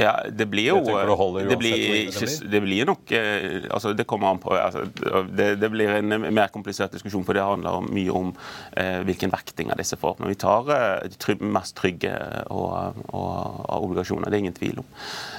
[0.00, 1.76] Ja, det blir jo det blir,
[2.08, 4.84] ikke, det blir nok eh, altså Det kommer an på altså,
[5.30, 8.30] det, det, blir en mer komplisert diskusjon, for det handler mye om
[8.76, 10.20] eh, hvilken vekting av disse får.
[10.20, 12.12] Men vi tar eh, de mest trygge
[12.52, 13.32] og, og,
[13.64, 14.30] og obligasjoner.
[14.30, 14.88] Det er ingen tvil om.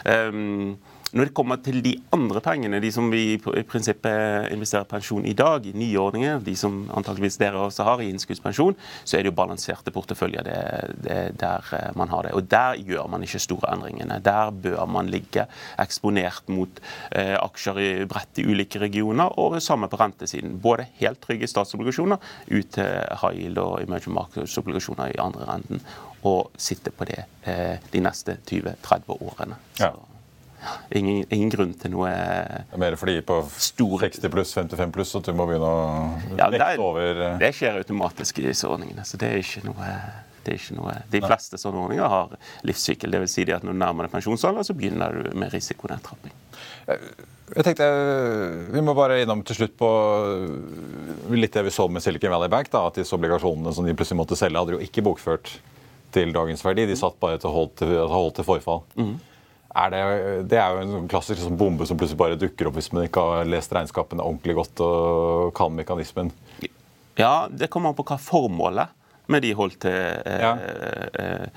[0.05, 0.75] Um,
[1.15, 5.31] Når det kommer til de andre pengene, de som vi i prinsippet investerer pensjon i
[5.37, 8.75] dag, i nye ordninger, de som antakeligvis dere også har i innskuddspensjon,
[9.07, 10.57] så er det jo balanserte porteføljer det,
[11.05, 12.33] det, der eh, man har det.
[12.35, 14.17] Og der gjør man ikke store endringene.
[14.25, 15.45] Der bør man ligge
[15.79, 16.81] eksponert mot
[17.15, 20.57] eh, aksjer i bredt i ulike regioner, og samme på rentesiden.
[20.59, 22.19] Både helt trygge statsobligasjoner
[22.51, 25.79] ut til high yield og emerging markets-obligasjoner i andre renten.
[26.27, 29.61] Og sitte på det eh, de neste 20-30 årene.
[29.79, 29.87] Så.
[29.87, 29.93] Ja.
[30.95, 35.15] Ingen, ingen, grunn til noe det er Mer fordi på stor 60 pluss, 55 pluss
[35.19, 37.35] at du må begynne å ja, vekte over eh.
[37.41, 39.05] Det skjer automatisk i disse ordningene.
[39.07, 39.89] så det er ikke noe
[40.45, 42.33] det er ikke noe, De fleste sånne ordninger har
[42.69, 43.15] livssykkel.
[43.15, 43.31] Dvs.
[43.33, 46.35] Si at når du nærmer deg pensjonsalder, så begynner du med risikonedtrapping.
[46.85, 47.87] Jeg tenkte,
[48.69, 49.89] Vi må bare innom til slutt på
[51.33, 52.69] litt det vi så med Silicon Valley Bank.
[52.69, 55.49] da, at Disse obligasjonene som de plutselig måtte selge, hadde jo ikke bokført
[56.13, 56.85] til dagens verdi.
[56.85, 58.85] De satt bare til holdt til, holdt til forfall.
[59.01, 59.15] Mm
[59.75, 60.01] er det,
[60.51, 63.09] det, er jo en sånn klassisk sånn bombe som plutselig bare dukker opp hvis man
[63.09, 66.31] ikke har lest regnskapene ordentlig godt og kan mekanismen.
[67.19, 68.94] Ja, det kommer an på hva formålet
[69.31, 70.53] med de holdt til eh, ja.
[70.55, 71.47] eh,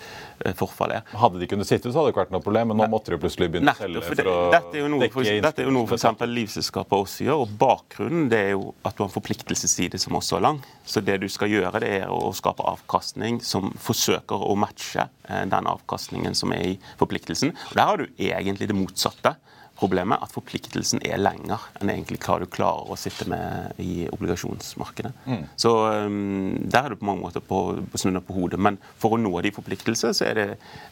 [0.46, 1.09] eh forfallet.
[1.18, 3.18] Hadde de kunnet sitte, så hadde det ikke vært noe problem, men nå måtte de
[3.20, 5.88] plutselig begynne å selge for, å dette er jo noe, for, Dette er jo noe
[5.88, 6.24] f.eks.
[6.31, 10.38] livselskapet også gjør, og bakgrunnen det er jo at du har en forpliktelsesside som også
[10.38, 10.62] er lang.
[10.88, 15.44] Så det du skal gjøre, det er å skape avkastning som forsøker å matche eh,
[15.50, 17.54] den avkastningen som er i forpliktelsen.
[17.70, 19.37] Og Der har du egentlig det motsatte
[19.79, 25.12] problemet at forpliktelsen er lenger enn egentlig hva du klarer å sitte med i obligasjonsmarkedet.
[25.29, 25.45] Mm.
[25.61, 28.61] Så um, der er du på mange måter på, på snudd på hodet.
[28.61, 30.49] Men for å nå de forpliktelsene, så er det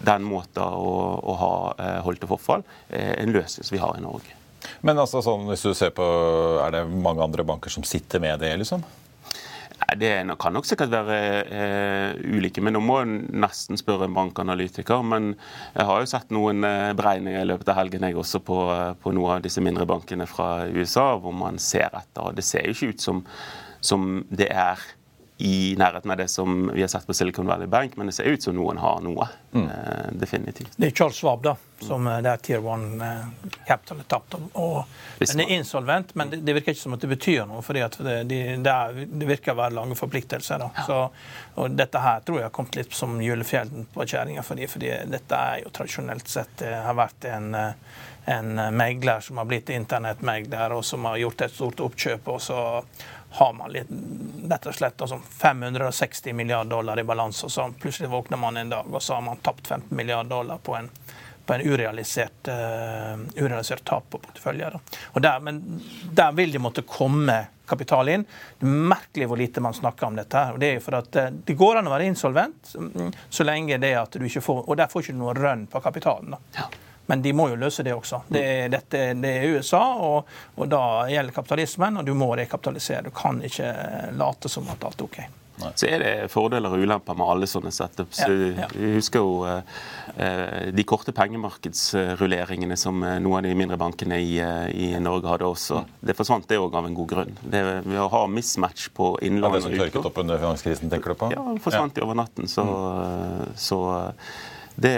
[0.07, 3.99] den måten å, å ha uh, holdt til forfall uh, en løsning som vi har
[3.99, 4.37] i Norge.
[4.87, 6.07] Men altså sånn, hvis du ser på,
[6.63, 8.85] er det mange andre banker som sitter med det, liksom?
[9.95, 10.11] Det
[10.43, 15.05] kan nok sikkert være eh, ulike, men nå må jeg nesten spørre en bankanalytiker.
[15.07, 15.37] Men
[15.77, 18.91] jeg har jo sett noen eh, beregninger i løpet av helgen jeg også på, eh,
[18.99, 22.25] på noen av disse mindre bankene fra USA, hvor man ser etter.
[22.25, 23.23] og Det ser jo ikke ut som,
[23.79, 24.83] som det er
[25.39, 28.25] i nærheten av det som vi har sett på Silicon Valley Bank, men det ser
[28.25, 29.29] ut som noen har noe.
[29.53, 29.67] Mm.
[29.67, 30.73] Eh, definitivt.
[30.77, 34.39] Det er Charles Schwab, da, som eh, det er Tier 1 eh, Capital har tapt.
[34.53, 34.87] Og
[35.21, 37.85] den er insolvent, men det, det, virker ikke som at det betyr noe, for det,
[38.01, 38.79] de, det,
[39.13, 40.65] det, virker å være lange forpliktelser.
[40.65, 40.71] da.
[40.73, 40.87] Ja.
[40.89, 44.93] Så, og dette her tror jeg har kommet litt som julefjellen på kjerringa, fordi, fordi
[45.13, 47.53] dette er jo tradisjonelt sett det har vært en
[48.27, 52.27] en megler som har blitt internettmegler, og som har gjort et stort oppkjøp.
[52.33, 52.57] og så
[53.37, 53.91] har man litt,
[54.49, 58.71] rett og slett altså 560 milliarder dollar i balanse, og så plutselig våkner man en
[58.73, 60.89] dag, og så har man tapt 15 milliarder dollar på en,
[61.45, 64.79] på en urealisert, uh, urealisert, tap på porteføljer.
[65.45, 65.61] Men
[66.17, 68.25] der vil det måtte komme kapital inn.
[68.59, 70.39] Det er merkelig hvor lite man snakker om dette.
[70.39, 73.13] her, og Det er jo for at eh, det går an å være insolvent mm,
[73.29, 75.67] så lenge det er at du ikke får Og der får ikke du noe rønn
[75.69, 76.37] på kapitalen.
[76.37, 76.41] da.
[76.57, 76.69] Ja.
[77.07, 78.25] Men de må jo løse det også.
[78.29, 83.07] Det er, dette, det er USA, og, og, da gjelder kapitalismen, og du må rekapitalisere.
[83.07, 83.73] Du kan ikke
[84.19, 85.21] late som at alt er OK.
[85.57, 85.71] Nei.
[85.75, 88.19] Så er det fordeler og ulemper med alle sånne setups.
[88.27, 88.67] Ja, ja.
[88.77, 94.35] Vi husker jo eh, de korte pengemarkedsrulleringene som eh, noen av de mindre bankene i,
[94.45, 95.81] eh, i Norge hadde også.
[95.81, 95.95] Mm.
[96.11, 97.33] Det forsvant det òg av en god grunn.
[97.41, 99.73] Det, ved å ha mismatch på innlån og utlån.
[99.73, 101.31] Det som tørket opp under finanskrisen, tenker du på?
[101.33, 102.05] Ja, forsvant ja.
[102.05, 102.53] over natten.
[102.53, 103.57] Så, mm.
[103.57, 103.81] så
[104.77, 104.97] det,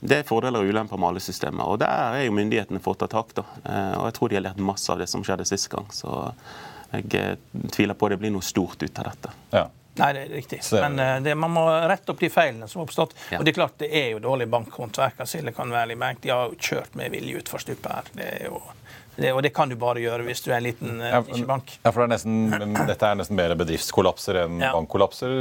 [0.00, 1.68] det, er fordeler og ulemper med alle systemer.
[1.68, 3.34] Og der er jo myndighetene fått ta tak.
[3.36, 3.44] da.
[3.62, 5.90] Eh, og jeg tror de har lært masse av det som skjedde sist gang.
[5.92, 6.12] Så
[6.94, 7.34] jeg eh,
[7.74, 9.34] tviler på det blir noe stort ut av dette.
[9.52, 9.66] Ja.
[9.94, 10.58] Nei, det er riktig.
[10.72, 13.12] Men uh, det, man må rette opp de feilene som har oppstått.
[13.30, 13.38] Ja.
[13.38, 16.18] Og det er klart det er jo dårlig bankhåndverk av Silicon Valley Bank.
[16.24, 18.10] De har jo kjørt med vilje utfor stupet her.
[18.16, 18.58] Det er jo
[19.16, 21.74] det, og det kan du bare gjøre hvis du er en liten uh, ikke bank.
[21.84, 24.72] Ja, for det er nesten, Dette er nesten mer bedriftskollapser enn ja.
[24.74, 25.34] bankkollapser,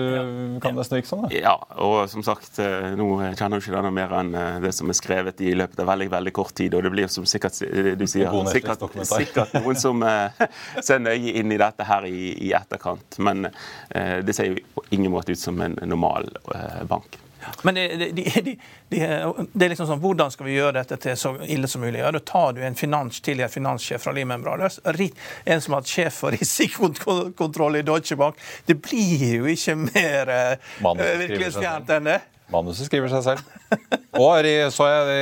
[0.63, 1.27] kan det nesten virke sånn?
[1.33, 3.07] Ja, og som sagt, eh, nå
[3.37, 6.09] kjenner du ikke denne mer enn eh, det som er skrevet i løpet av veldig
[6.13, 6.75] veldig kort tid.
[6.77, 10.45] Og det blir som sikkert du sier, sikkert, sikkert noen som uh,
[10.81, 13.19] ser nøye inn i dette her i, i etterkant.
[13.23, 17.19] Men uh, det ser jo på ingen måte ut som en normal uh, bank.
[17.63, 18.55] Men det, det, det, de,
[18.89, 22.01] det, er liksom sånn, Hvordan skal vi gjøre dette til så ille som mulig?
[22.01, 25.91] Ja, Da tar du en finans, tidligere finanssjef fra Lehman Brothers, en som har hatt
[25.91, 28.39] sjef for risikokontroll i Deutsche Bank.
[28.65, 32.21] Det blir jo ikke mer uh, virkelighetsfjernt enn det.
[32.53, 33.43] Manuset skriver seg selv.
[34.19, 35.21] Og så jeg de,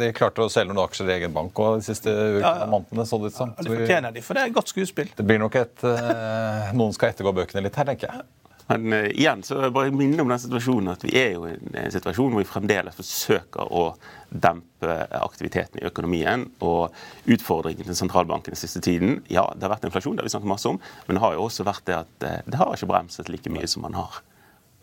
[0.00, 2.68] de, klarte å selge noen aksjer i egen bank og de siste ja, ja.
[2.70, 3.04] månedene.
[3.08, 3.52] så det ut som.
[3.52, 5.10] Ja, det fortjener de, for det er et godt skuespill.
[5.18, 8.24] Det blir nok et uh, Noen skal ettergå bøkene litt her, tenker jeg.
[8.66, 11.54] Men uh, igjen så jeg bare minne om den situasjonen at vi er jo i
[11.54, 13.84] en situasjon hvor vi fremdeles forsøker å
[14.30, 16.48] dempe aktiviteten i økonomien.
[16.66, 16.94] Og
[17.30, 20.54] utfordringen til sentralbanken den siste tiden Ja, det har vært inflasjon, det har vi snakket
[20.54, 23.30] masse om, men det har jo også vært det at uh, det har ikke bremset
[23.32, 24.22] like mye som man har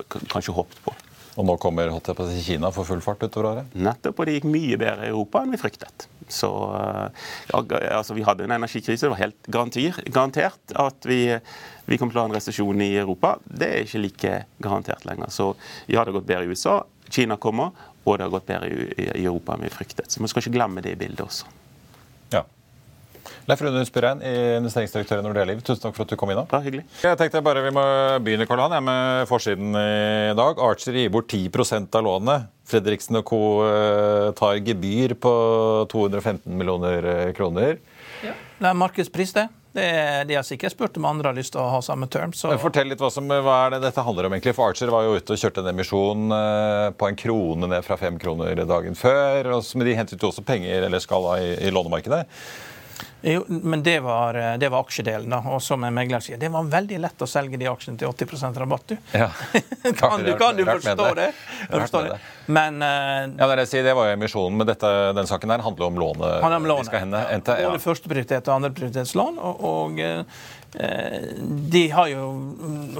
[0.09, 0.95] kanskje håpet på.
[1.33, 1.89] Og nå kommer
[2.45, 3.73] Kina for full fart utover året?
[3.73, 6.05] Nettopp, og det gikk mye bedre i Europa enn vi fryktet.
[6.29, 6.49] Så
[7.49, 7.61] ja,
[7.97, 11.37] altså, Vi hadde en energikrise, det var helt garantir, garantert at vi,
[11.89, 13.35] vi kom til å ha en resesjon i Europa.
[13.45, 15.33] Det er ikke like garantert lenger.
[15.33, 15.49] Så
[15.87, 19.09] ja, det har gått bedre i USA, Kina kommer, og det har gått bedre i,
[19.25, 20.11] Europa enn vi fryktet.
[20.11, 21.49] Så man skal ikke glemme det i bildet også.
[23.49, 24.21] Leif Rune Spyrein,
[24.59, 25.61] investeringsdirektør i Nordea Liv.
[25.65, 26.47] Tusen takk for at du kom innom.
[26.51, 26.85] Ja, hyggelig.
[27.03, 27.83] Jeg tenkte bare Vi må
[28.23, 30.61] begynne Karl Han, Jeg med forsiden i dag.
[30.63, 31.49] Archer gir bort 10
[31.91, 32.51] av lånet.
[32.69, 33.41] Fredriksen og co.
[33.67, 35.33] Eh, tar gebyr på
[35.91, 37.77] 215 millioner eh, kroner.
[38.23, 38.33] Ja.
[38.59, 39.47] Det er markedspris, det.
[39.75, 39.87] det
[40.29, 42.31] de har sikkert spurt om andre har lyst til å ha samme term.
[42.37, 42.53] Så.
[42.61, 44.35] Fortell litt hva, som, hva er det dette handler om.
[44.37, 44.55] egentlig.
[44.55, 47.99] For Archer var jo ute og kjørte en emisjon eh, på en krone ned fra
[47.99, 49.51] fem kroner dagen før.
[49.51, 52.23] Men de hentet jo også penger eller skala i, i lånemarkedet.
[53.21, 55.29] Jo, men det var, eh, det var, aksjedelen.
[55.29, 58.07] da, og som en megler sier, Det var veldig lett å selge de aksjene til
[58.07, 58.87] 80% rabatt.
[58.87, 58.97] du.
[59.11, 59.29] Ja.
[59.99, 61.29] kan, du, kan du forstå det?
[61.71, 62.17] Forstå det.
[62.45, 65.87] Men, uh, ja, det, sier, det var jo emisjonen, men dette, den saken her handler
[65.87, 66.41] om lånet.
[66.43, 66.91] Handler om lånet.
[66.99, 67.69] hende, ja.
[67.69, 69.39] Både førsteprioritet og andreprioritetslån.
[69.39, 70.43] og, og uh,
[71.73, 72.27] de har jo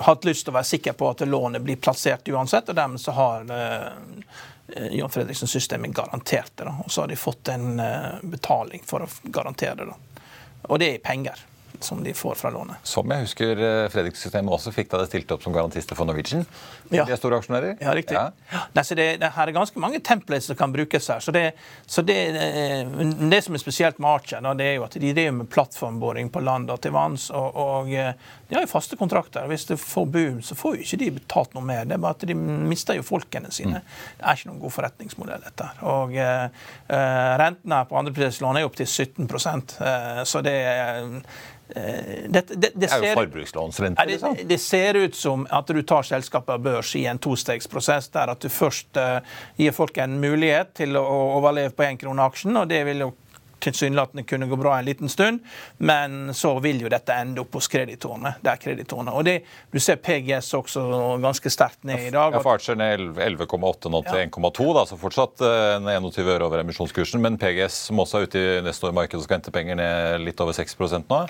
[0.06, 3.16] hatt lyst til å være sikre på at lånet blir plassert uansett, og dermed så
[3.18, 4.44] har uh,
[4.92, 6.68] John Fredriksen systemet garantert det.
[6.86, 7.82] Og så har de fått en
[8.24, 9.92] betaling for å garantere det.
[9.92, 10.30] da.
[10.72, 11.42] Og det er penger
[11.84, 12.76] som de får fra lånet.
[12.84, 16.46] Som jeg husker eh, Fredrik-systemet også fikk da det stilte opp som garantister for Norwegian.
[16.90, 17.04] Ja.
[17.04, 17.76] De er store aksjonærer.
[17.82, 18.16] Ja, riktig.
[18.16, 18.64] Ja.
[18.74, 21.24] Nei, så det, det, her er ganske mange templates som kan brukes her.
[21.24, 21.46] Så det,
[21.86, 22.94] så det, eh,
[23.32, 26.44] det som er spesielt med Archer, det er jo at de driver med plattformboring på
[26.46, 27.30] land og til vanns.
[27.34, 28.14] Og, og, eh,
[28.54, 29.48] de har jo faste kontrakter.
[29.50, 31.88] Hvis det får boom, så får jo ikke de betalt noe mer.
[31.90, 33.80] Det er bare at de mister jo folkene sine.
[33.82, 33.96] Mm.
[34.20, 35.70] Det er ikke noen god forretningsmodell, dette.
[35.90, 36.68] Og eh,
[37.42, 41.02] rentene på andreprislån er opp til 17 eh, så det er
[41.74, 44.06] det, det, det, det, er jo forbrukslånsrente.
[44.06, 44.38] Liksom.
[44.46, 48.46] Det, ser ut som at du tar selskapet av børs i en tostegsprosess, der at
[48.46, 49.26] du først uh,
[49.58, 51.04] gir folk en mulighet til å
[51.40, 53.10] overleve på én krone aksjen, og det vil jo
[53.64, 55.44] tilsynelatende kunne gå bra en liten stund,
[55.78, 58.36] men så vil jo dette ende opp hos kreditorene.
[58.44, 59.14] Det er kreditorene.
[59.14, 60.84] Og det, Du ser PGS også
[61.24, 62.36] ganske sterkt ned i dag.
[62.36, 64.28] Ja, for Aksjer ned 11,8 nå til ja.
[64.28, 67.22] 1,2, så fortsatt eh, en 21 øre over emisjonskursen.
[67.24, 70.26] Men PGS, som også er ute i neste år markedet og skal hente penger, ned
[70.28, 71.22] litt over 6% nå.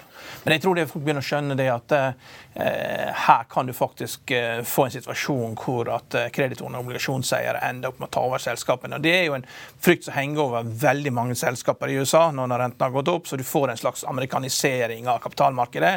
[0.43, 4.31] Men jeg tror det folk begynner å skjønne det at eh, her kan du faktisk
[4.35, 8.25] eh, få en situasjon hvor at eh, kreditorene og obligasjonseiere ender opp med å ta
[8.27, 8.99] over selskapene.
[8.99, 9.47] Og Det er jo en
[9.83, 13.27] frykt som henger over veldig mange selskaper i USA nå når renten har gått opp,
[13.27, 15.93] så du får en slags amerikanisering av kapitalmarkedet.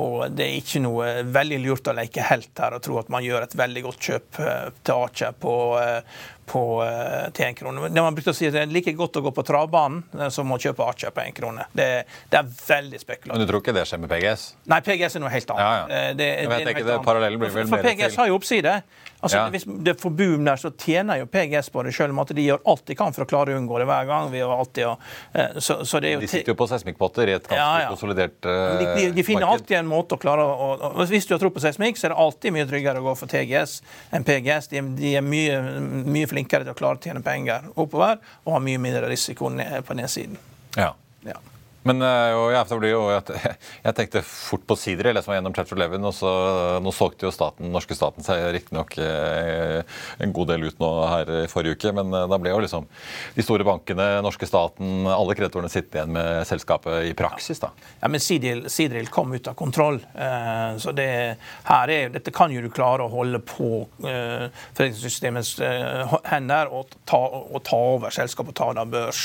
[0.00, 3.24] Og det er ikke noe veldig lurt å leke helt her og tro at man
[3.26, 7.88] gjør et veldig godt kjøp eh, til Aker på, eh, på, eh, til én krone.
[7.90, 10.58] Det man brukte å si Det er like godt å gå på travbanen som å
[10.62, 11.66] kjøpe aksjer på én krone.
[11.72, 11.88] Det,
[12.30, 13.34] det, er veldig spekulativt.
[13.34, 14.46] Men du tror ikke det skjer med PGS?
[14.70, 15.66] Nei, PGS er noe helt annet.
[15.66, 16.14] Ja, ja.
[16.16, 18.78] Det, jeg vet ikke, det Parallellen blir vel for, for PGS har jo oppside.
[19.26, 19.48] Altså, ja.
[19.50, 22.44] Hvis det får boom der, så tjener jo PGS på det, selv om at de
[22.44, 24.28] gjør alt de kan for å klare å unngå det hver gang.
[24.30, 25.08] Vi alltid,
[25.58, 29.06] så, så jo de sitter jo på seismikkpotter i et ganske konsolidert uh, de, de,
[29.16, 29.64] de, finner marked.
[29.64, 32.14] alltid en måte å klare å og, Hvis du har tro på seismikk, så er
[32.14, 33.78] det alltid mye tryggere å gå for TGS
[34.14, 34.70] enn PGS.
[34.72, 35.58] De, de er mye,
[36.04, 39.80] mye, flinkere til å klare å tjene penger oppover og har mye mindre risiko ned,
[39.86, 40.38] på nedsiden.
[40.76, 40.92] Ja.
[41.26, 41.40] ja.
[41.86, 43.40] Men eh, jo, ja, jo, jeg,
[43.86, 46.32] jeg, tenkte fort på Sidri, jeg leste meg gjennom Chapter 11, og så,
[46.82, 51.30] nå solgte jo staten, norske staten seg riktignok eh, en god del ut nå her
[51.36, 52.88] i forrige uke, men eh, da ble jo liksom
[53.36, 57.70] de store bankene, norske staten, alle kreditorene sittende igjen med selskapet i praksis, da.
[58.00, 60.00] Ja, men Sidril kom ut av kontroll,
[60.82, 61.08] så det,
[61.68, 63.68] her er, dette kan jo du klare å holde på
[64.00, 65.54] forretningssystemets
[66.26, 69.22] hender og ta, og ta over selskapet og ta det av børs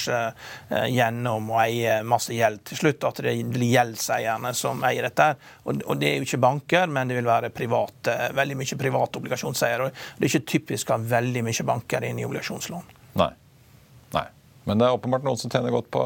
[0.92, 5.28] gjennom å eie masse gjeld gjeld til slutt, at det blir gjeldseierne som eier dette.
[5.64, 9.22] Og, og, det er jo ikke banker, men det vil være private, veldig mye private
[9.22, 9.88] obligasjonseiere.
[9.88, 12.94] Og det er ikke typisk å ha veldig mye banker inn i obligasjonslån.
[13.22, 13.32] Nei.
[14.16, 14.28] Nei.
[14.70, 16.06] Men det er åpenbart noen som tjener godt på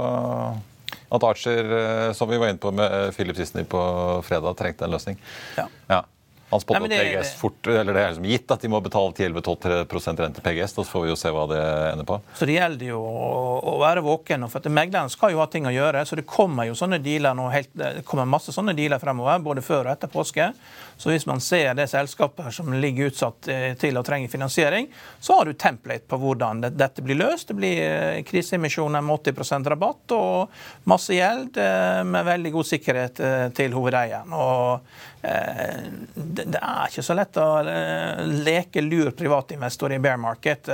[1.15, 3.79] at Archer, eh, som vi var inne på med eh, Philip Disney på
[4.25, 5.19] fredag, trengte en løsning.
[5.57, 5.67] Ja.
[5.91, 6.01] ja.
[6.49, 10.19] Han spådde at PGS fort, eller det er liksom gitt at de må betale 10-12
[10.21, 10.75] rente PGS.
[10.77, 12.19] Da får vi jo se hva det ender på.
[12.37, 14.45] Så Det gjelder jo å være våken.
[14.49, 16.05] for at Meglerne skal jo ha ting å gjøre.
[16.05, 19.61] så Det kommer jo sånne dealer nå, helt, det kommer masse sånne dealer fremover, både
[19.61, 20.53] før og etter påske.
[20.97, 24.87] Så hvis man ser det selskapet som ligger utsatt eh, til å trenge finansiering,
[25.19, 27.49] så har du template på hvordan dette blir løst.
[27.49, 30.55] Det blir eh, kriseemisjoner med 80% rabatt og
[30.87, 33.19] masse gjeld eh, med veldig god sikkerhet
[33.55, 34.31] til hovedeieren.
[34.35, 40.69] Og det, det, er ikke så lett å eh, leke lur privatinvestor i bear market.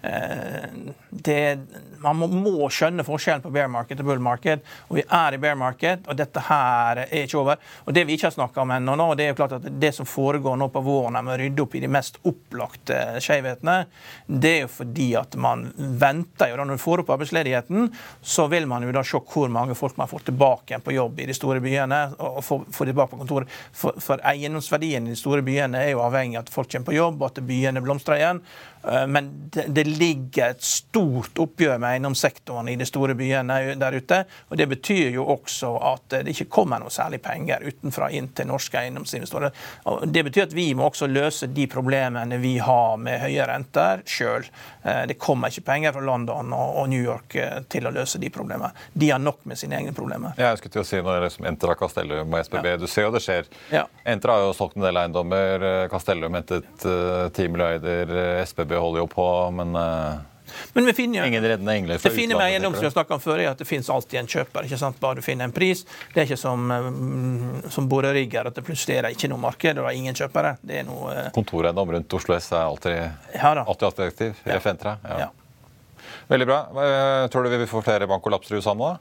[0.00, 1.58] Det,
[1.98, 4.62] man må, skjønne forskjellen på bear market og bull market.
[4.88, 7.58] Og vi er i bear market, og dette her er ikke over.
[7.86, 10.06] Og Det vi ikke har snakka om ennå, det er jo klart at det som
[10.06, 13.78] foregår nå på våren med å rydde opp i de mest opplagte skjevhetene,
[14.28, 17.90] det er jo fordi at man venter jo da Når du får opp arbeidsledigheten,
[18.22, 21.20] så vil man jo da se hvor mange folk man får tilbake igjen på jobb
[21.20, 22.00] i de store byene.
[22.18, 23.48] og få, få tilbake på kontoret.
[23.72, 26.98] For, for eiendomsverdien i de store byene er jo avhengig av at folk kommer på
[26.98, 28.42] jobb, og at byene blomstrer igjen.
[28.84, 34.22] Eh, men det, ligger et stort oppgjør med eiendomssektoren i de store byene der ute.
[34.48, 38.48] og Det betyr jo også at det ikke kommer noe særlig penger utenfra inn til
[38.50, 39.54] norske eiendomsinvestorer.
[40.06, 44.46] Det betyr at vi må også løse de problemene vi har med høye renter sjøl.
[44.82, 48.30] Eh, det kommer ikke penger fra London og New York eh, til å løse de
[48.34, 48.72] problemene.
[48.92, 50.36] De har nok med sine egne problemer.
[50.38, 52.78] Jeg skulle til å si når det liksom Entra, Castellum og SBB, ja.
[52.80, 53.48] du ser jo det skjer.
[53.72, 53.86] Ja.
[54.08, 55.66] Entra har jo solgt en del eiendommer.
[55.90, 58.12] Castellum hentet 10 milliarder.
[58.44, 60.18] SBB holder jo på, men uh,
[60.72, 63.40] men vi finner, Ingen reddende engler Det finner med eiendom som har snakka om før,
[63.42, 64.64] er at det finnes alltid en kjøper.
[64.64, 64.96] ikke sant?
[65.00, 65.84] Bare du finner en pris.
[66.14, 69.84] Det er ikke som, um, som borerigger, at det plutselig er ikke noe marked og
[69.84, 70.54] det er ingen kjøpere.
[70.64, 71.28] Det er noe uh...
[71.36, 72.96] Kontoreiendom rundt Oslo S er alltid,
[73.34, 74.42] ja, alltid attraktiv.
[74.48, 74.58] Ja.
[74.72, 74.96] Entra.
[75.04, 75.20] Ja.
[75.26, 76.08] ja.
[76.28, 76.58] Veldig bra.
[77.32, 78.92] Tror du vi vil få flere bankkollapser i USA nå?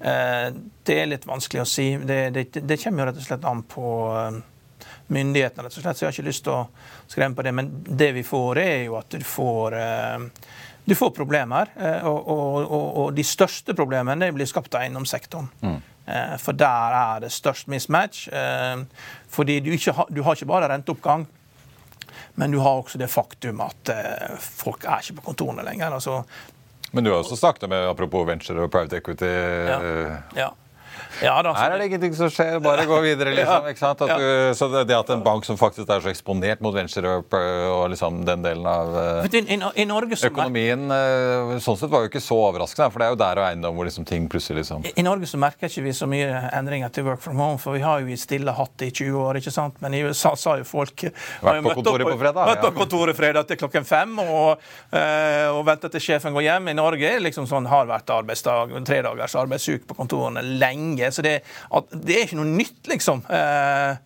[0.00, 0.48] Eh,
[0.86, 1.88] det er litt vanskelig å si.
[1.96, 3.88] Det, det, det kommer jo rett og slett an på
[5.12, 5.98] myndighetene, rett og slett.
[5.98, 6.62] Så jeg har ikke lyst til å
[7.10, 7.52] skremme på det.
[7.56, 10.26] Men det vi får, er jo at du får eh,
[10.86, 15.48] du får problemer, eh, og, og, og, de største problemene blir skapt av eiendomssektoren.
[15.62, 15.78] Mm.
[16.06, 18.28] Eh, for der er det størst mismatch.
[19.30, 21.26] Fordi du, ikke har, du har ikke bare renteoppgang,
[22.38, 23.90] men du har også det faktum at
[24.38, 25.96] folk er ikke på kontorene lenger.
[25.96, 26.20] Altså,
[26.94, 29.26] men du har også snakket med apropos venture og private equity.
[29.26, 29.80] Ja,
[30.36, 30.52] ja.
[31.24, 33.32] Ja, da, Her er det ingenting som skjer, bare gå videre.
[33.38, 34.02] liksom, sant?
[34.04, 37.36] At du, så det, at en bank som faktisk er så eksponert mot venture og,
[37.36, 42.10] og liksom den delen av uh, i, i, Norge økonomien uh, sånn sett var jo
[42.10, 44.86] ikke så overraskende, for det er jo der og eiendom hvor liksom ting plutselig liksom
[44.92, 47.84] I, Norge så merker ikke vi så mye endringer til work from home, for vi
[47.84, 49.80] har jo i stille hatt det i 20 år, ikke sant?
[49.84, 52.50] Men i USA sa jo folk Vært på kontoret på fredag?
[52.52, 54.62] Vært på kontoret fredag til klokken fem og,
[54.92, 56.70] uh, og ventet til sjefen går hjem.
[56.72, 61.05] I Norge er liksom sånn har vært arbeidsdag, tre dagers arbeidsuke på kontorene lenge.
[61.14, 61.38] Så det,
[61.92, 63.22] det er ikke noe nytt, liksom.
[63.30, 63.96] Eh,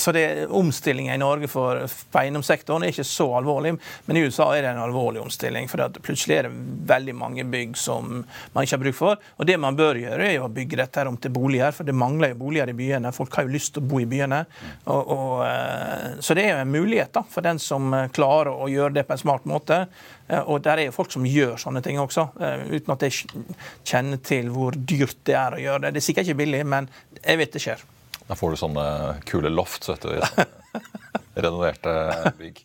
[0.00, 3.74] så det, omstillinga i Norge for, for eiendomssektoren er ikke så alvorlig.
[4.06, 5.68] Men i USA er det en alvorlig omstilling.
[5.70, 6.54] For plutselig er det
[6.88, 9.28] veldig mange bygg som man ikke har bruk for.
[9.38, 11.74] Og det man bør gjøre, er å bygge dette her om til boliger.
[11.76, 13.12] For det mangler jo boliger i byene.
[13.16, 14.44] Folk har jo lyst til å bo i byene.
[14.84, 18.70] Og, og, eh, så det er jo en mulighet da, for den som klarer å
[18.70, 19.84] gjøre det på en smart måte.
[20.28, 23.44] Eh, og der er jo folk som gjør sånne ting også, eh, uten at jeg
[23.84, 25.94] kjenner til hvor dyrt det er å gjøre det.
[25.94, 26.88] Det er sikkert ikke billig, men
[27.20, 27.84] jeg vet det skjer.
[28.28, 28.84] Da får du sånne
[29.28, 30.44] kule loft, vet du.
[31.34, 31.92] Renoverte
[32.38, 32.60] bygg.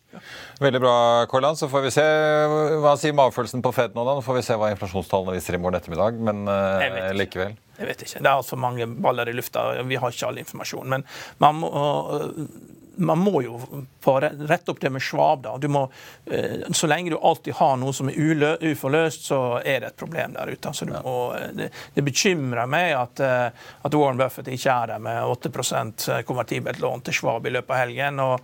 [0.61, 0.95] Veldig bra,
[1.31, 1.57] Koiland.
[1.57, 2.05] Så får vi se
[2.83, 4.03] hva sier magefølelsen på Fed nå.
[4.05, 4.17] da.
[4.19, 7.57] Nå får vi se hva inflasjonstallene viser i morgen ettermiddag, men uh, likevel.
[7.79, 8.21] Jeg vet ikke.
[8.21, 9.71] Det er altfor mange baller i lufta.
[9.89, 10.89] Vi har ikke all informasjon.
[10.93, 11.07] Men
[11.41, 11.71] man må,
[12.99, 13.59] man må jo
[14.03, 15.43] rette opp det med Schwab.
[15.43, 15.67] da.
[15.67, 15.89] Må,
[16.25, 20.33] eh, så lenge du alltid har noe som er uforløst, så er det et problem
[20.35, 20.67] der ute.
[20.67, 24.99] Altså, må, eh, det, det, bekymrer meg at, eh, at, Warren Buffett ikke er der
[24.99, 28.19] med 8 konvertibelt lån til Schwab i løpet av helgen.
[28.19, 28.39] og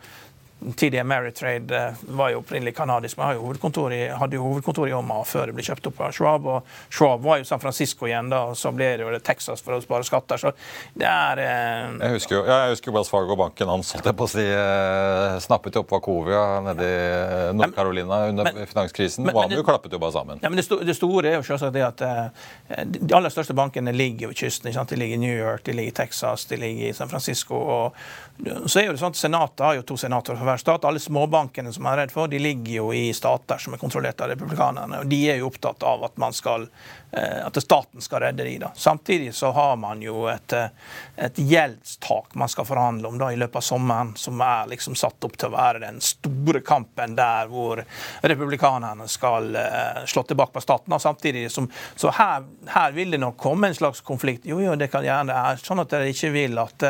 [0.76, 5.56] TD Ameritrade eh, var jo opprinnelig kanadisk, men hadde jo hovedkontor i Omaha før det
[5.58, 6.48] ble kjøpt opp av Schwab.
[6.48, 9.76] Og Schwab var jo San Francisco igjen, da, og så ble det jo Texas for
[9.76, 10.42] å spare skatter.
[10.42, 10.54] Så
[10.96, 11.98] det er eh...
[12.00, 15.36] Jeg husker jo ja, jeg husker Wells Fargo-banken hans holdt jeg på å si, eh,
[15.46, 19.28] snappet opp Vakovia nede i eh, Nord-Carolina under men, finanskrisen.
[19.28, 20.42] Men, men, jo klappet jo bare sammen.
[20.42, 23.58] Ja, men det, sto, det store er jo selvsagt det at eh, de aller største
[23.58, 24.72] bankene ligger ved kysten.
[24.72, 24.96] Ikke sant?
[24.96, 27.60] De ligger i New York, de ligger i Texas, de ligger i San Francisco.
[27.60, 28.00] og
[28.66, 30.86] så er jo det sånn at Senatet har jo to senatorer for hver stat.
[30.86, 34.22] Alle småbankene som man er redd for, de ligger jo i stater som er kontrollert
[34.22, 35.02] av republikanerne.
[35.02, 36.68] og De er jo opptatt av at, skal,
[37.12, 38.72] eh, at staten skal redde de da.
[38.76, 40.70] Samtidig så har man jo et, eh,
[41.18, 45.24] et gjeldstak man skal forhandle om da i løpet av sommeren, som er liksom satt
[45.24, 47.82] opp til å være den store kampen der hvor
[48.22, 50.92] republikanerne skal uh, slå tilbake på staten.
[50.92, 51.00] Da.
[51.00, 54.46] Samtidig som, Så her, her, vil det nok komme en slags konflikt.
[54.46, 56.86] Jo, jo, det kan gjerne være sånn at dere ikke vil at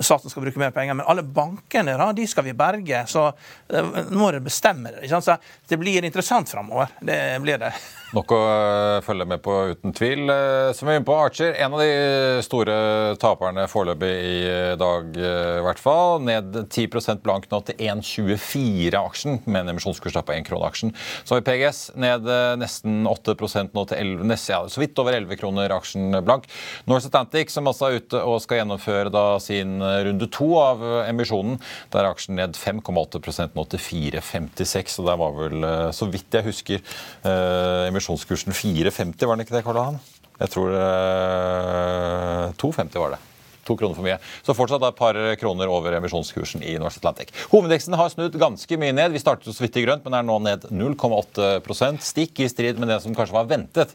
[0.00, 0.94] staten skal bruke mer penger.
[0.94, 2.83] Men alle bankene da, de skal vi berge.
[2.84, 3.06] Farge.
[3.06, 3.32] Så
[3.68, 5.08] nå må dere bestemme det.
[5.08, 5.36] Så
[5.68, 6.88] det blir interessant framover.
[7.00, 7.72] Det blir det.
[8.14, 10.28] Nok å eh, følge med på, uten tvil.
[10.30, 12.76] Eh, som vi er inne på, Archer, en av de store
[13.18, 16.22] taperne foreløpig i dag, i hvert fall.
[16.22, 20.94] Ned 10 blank nå til 1,24 aksjen, med en emisjonskurs på 1 krone aksjen.
[21.24, 22.30] Så har vi PGS ned
[22.60, 23.34] nesten 8
[23.74, 26.46] nå til 11, ja, så vidt over 11 kroner aksjen blank.
[26.90, 31.58] North Atlantic, som altså er ute og skal gjennomføre da sin runde to av emisjonen,
[31.90, 34.98] der er aksjen ned 5,8 nå til 4,56.
[35.00, 36.82] og der var vel, så vidt jeg husker,
[37.24, 40.00] emisjonen emisjonskursen 4,50, var den ikke det, Karl Johan?
[40.40, 43.22] Jeg tror eh, 2,50 var det
[43.66, 44.18] to kroner for mye.
[44.46, 47.32] Så fortsatt et par kroner over emisjonskursen i Norse Atlantic.
[47.52, 49.14] Hovedveksten har snudd ganske mye ned.
[49.14, 52.90] Vi startet så vidt i grønt, men er nå ned 0,8% stikk i strid med
[52.92, 53.94] det som kanskje var ventet,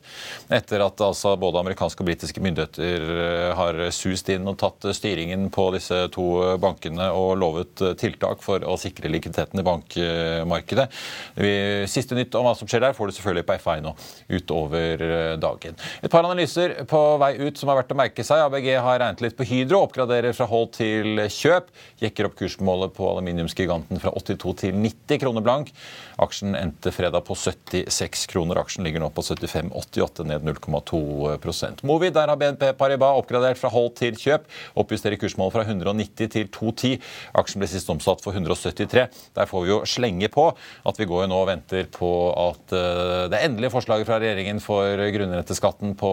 [0.54, 5.50] etter at altså både amerikanske og britiske myndigheter eh, har sust inn og tatt styringen
[5.54, 10.88] på disse to bankene og lovet tiltak for å sikre likviditeten i bankmarkedet.
[11.90, 13.94] Siste nytt om hva som skjer der, får du selvfølgelig på FI nå
[14.30, 15.78] utover eh, dagen.
[16.02, 18.44] Et par analyser på vei ut som har vært å merke seg.
[18.46, 21.68] ABG har regnet litt på Hydro Hydro oppgraderer fra hold til kjøp.
[22.00, 25.74] Jekker opp kursmålet på aluminiumsgiganten fra 82 til 90 kroner blank.
[26.20, 28.60] Aksjen endte fredag på 76 kroner.
[28.60, 33.94] Aksjen ligger nå på 75,88, ned 0,2 Movi, der har BNP Paribas oppgradert fra hold
[34.00, 34.48] til kjøp.
[34.80, 37.00] Oppjusterer kursmålet fra 190 til 210.
[37.40, 39.06] Aksjen ble sist omsatt for 173.
[39.38, 42.76] Der får vi jo slenge på at vi går jo nå og venter på at
[42.76, 46.12] eh, det endelige forslaget fra regjeringen for grunnrenteskatten på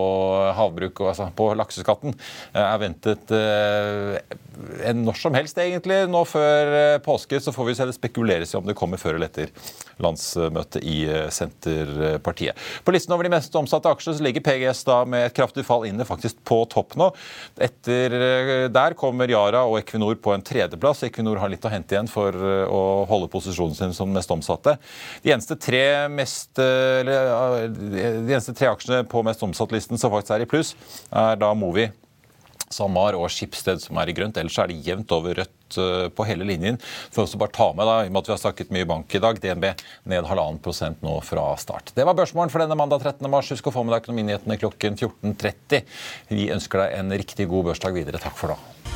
[0.57, 2.15] havbruk, altså på lakseskatten,
[2.55, 3.35] eh, er ventet
[4.81, 5.99] Eh, når som helst, egentlig.
[6.11, 9.31] Nå før påske så får vi se det spekuleres i om det kommer før eller
[9.31, 9.53] etter
[10.03, 12.59] landsmøtet i eh, Senterpartiet.
[12.85, 16.07] På listen over de mest omsatte aksjer ligger PGS da med et kraftig fall inne,
[16.09, 17.11] faktisk på topp nå.
[17.63, 18.17] Etter
[18.73, 21.05] Der kommer Yara og Equinor på en tredjeplass.
[21.09, 24.77] Equinor har litt å hente igjen for å holde posisjonen sin som mest omsatte.
[25.25, 30.45] De eneste tre, mest, eller, de eneste tre aksjene på mest omsatt-listen som faktisk er
[30.45, 30.75] i pluss,
[31.11, 31.89] er da Movi
[32.73, 34.39] SalMar og Skipsted som er i grønt.
[34.41, 36.79] Ellers er det jevnt over rødt eh, på hele linjen.
[37.11, 39.17] For også bare ta med da, i og med at vi har snakket mye bank
[39.17, 39.69] i dag, DNB
[40.13, 41.95] ned halvannen prosent nå fra start.
[41.97, 43.27] Det var børsmålen for denne mandag 13.
[43.33, 43.53] mars.
[43.55, 45.83] Husk å få med deg økonominyhetene klokken 14.30.
[46.33, 48.23] Vi ønsker deg en riktig god børsdag videre.
[48.23, 48.96] Takk for da.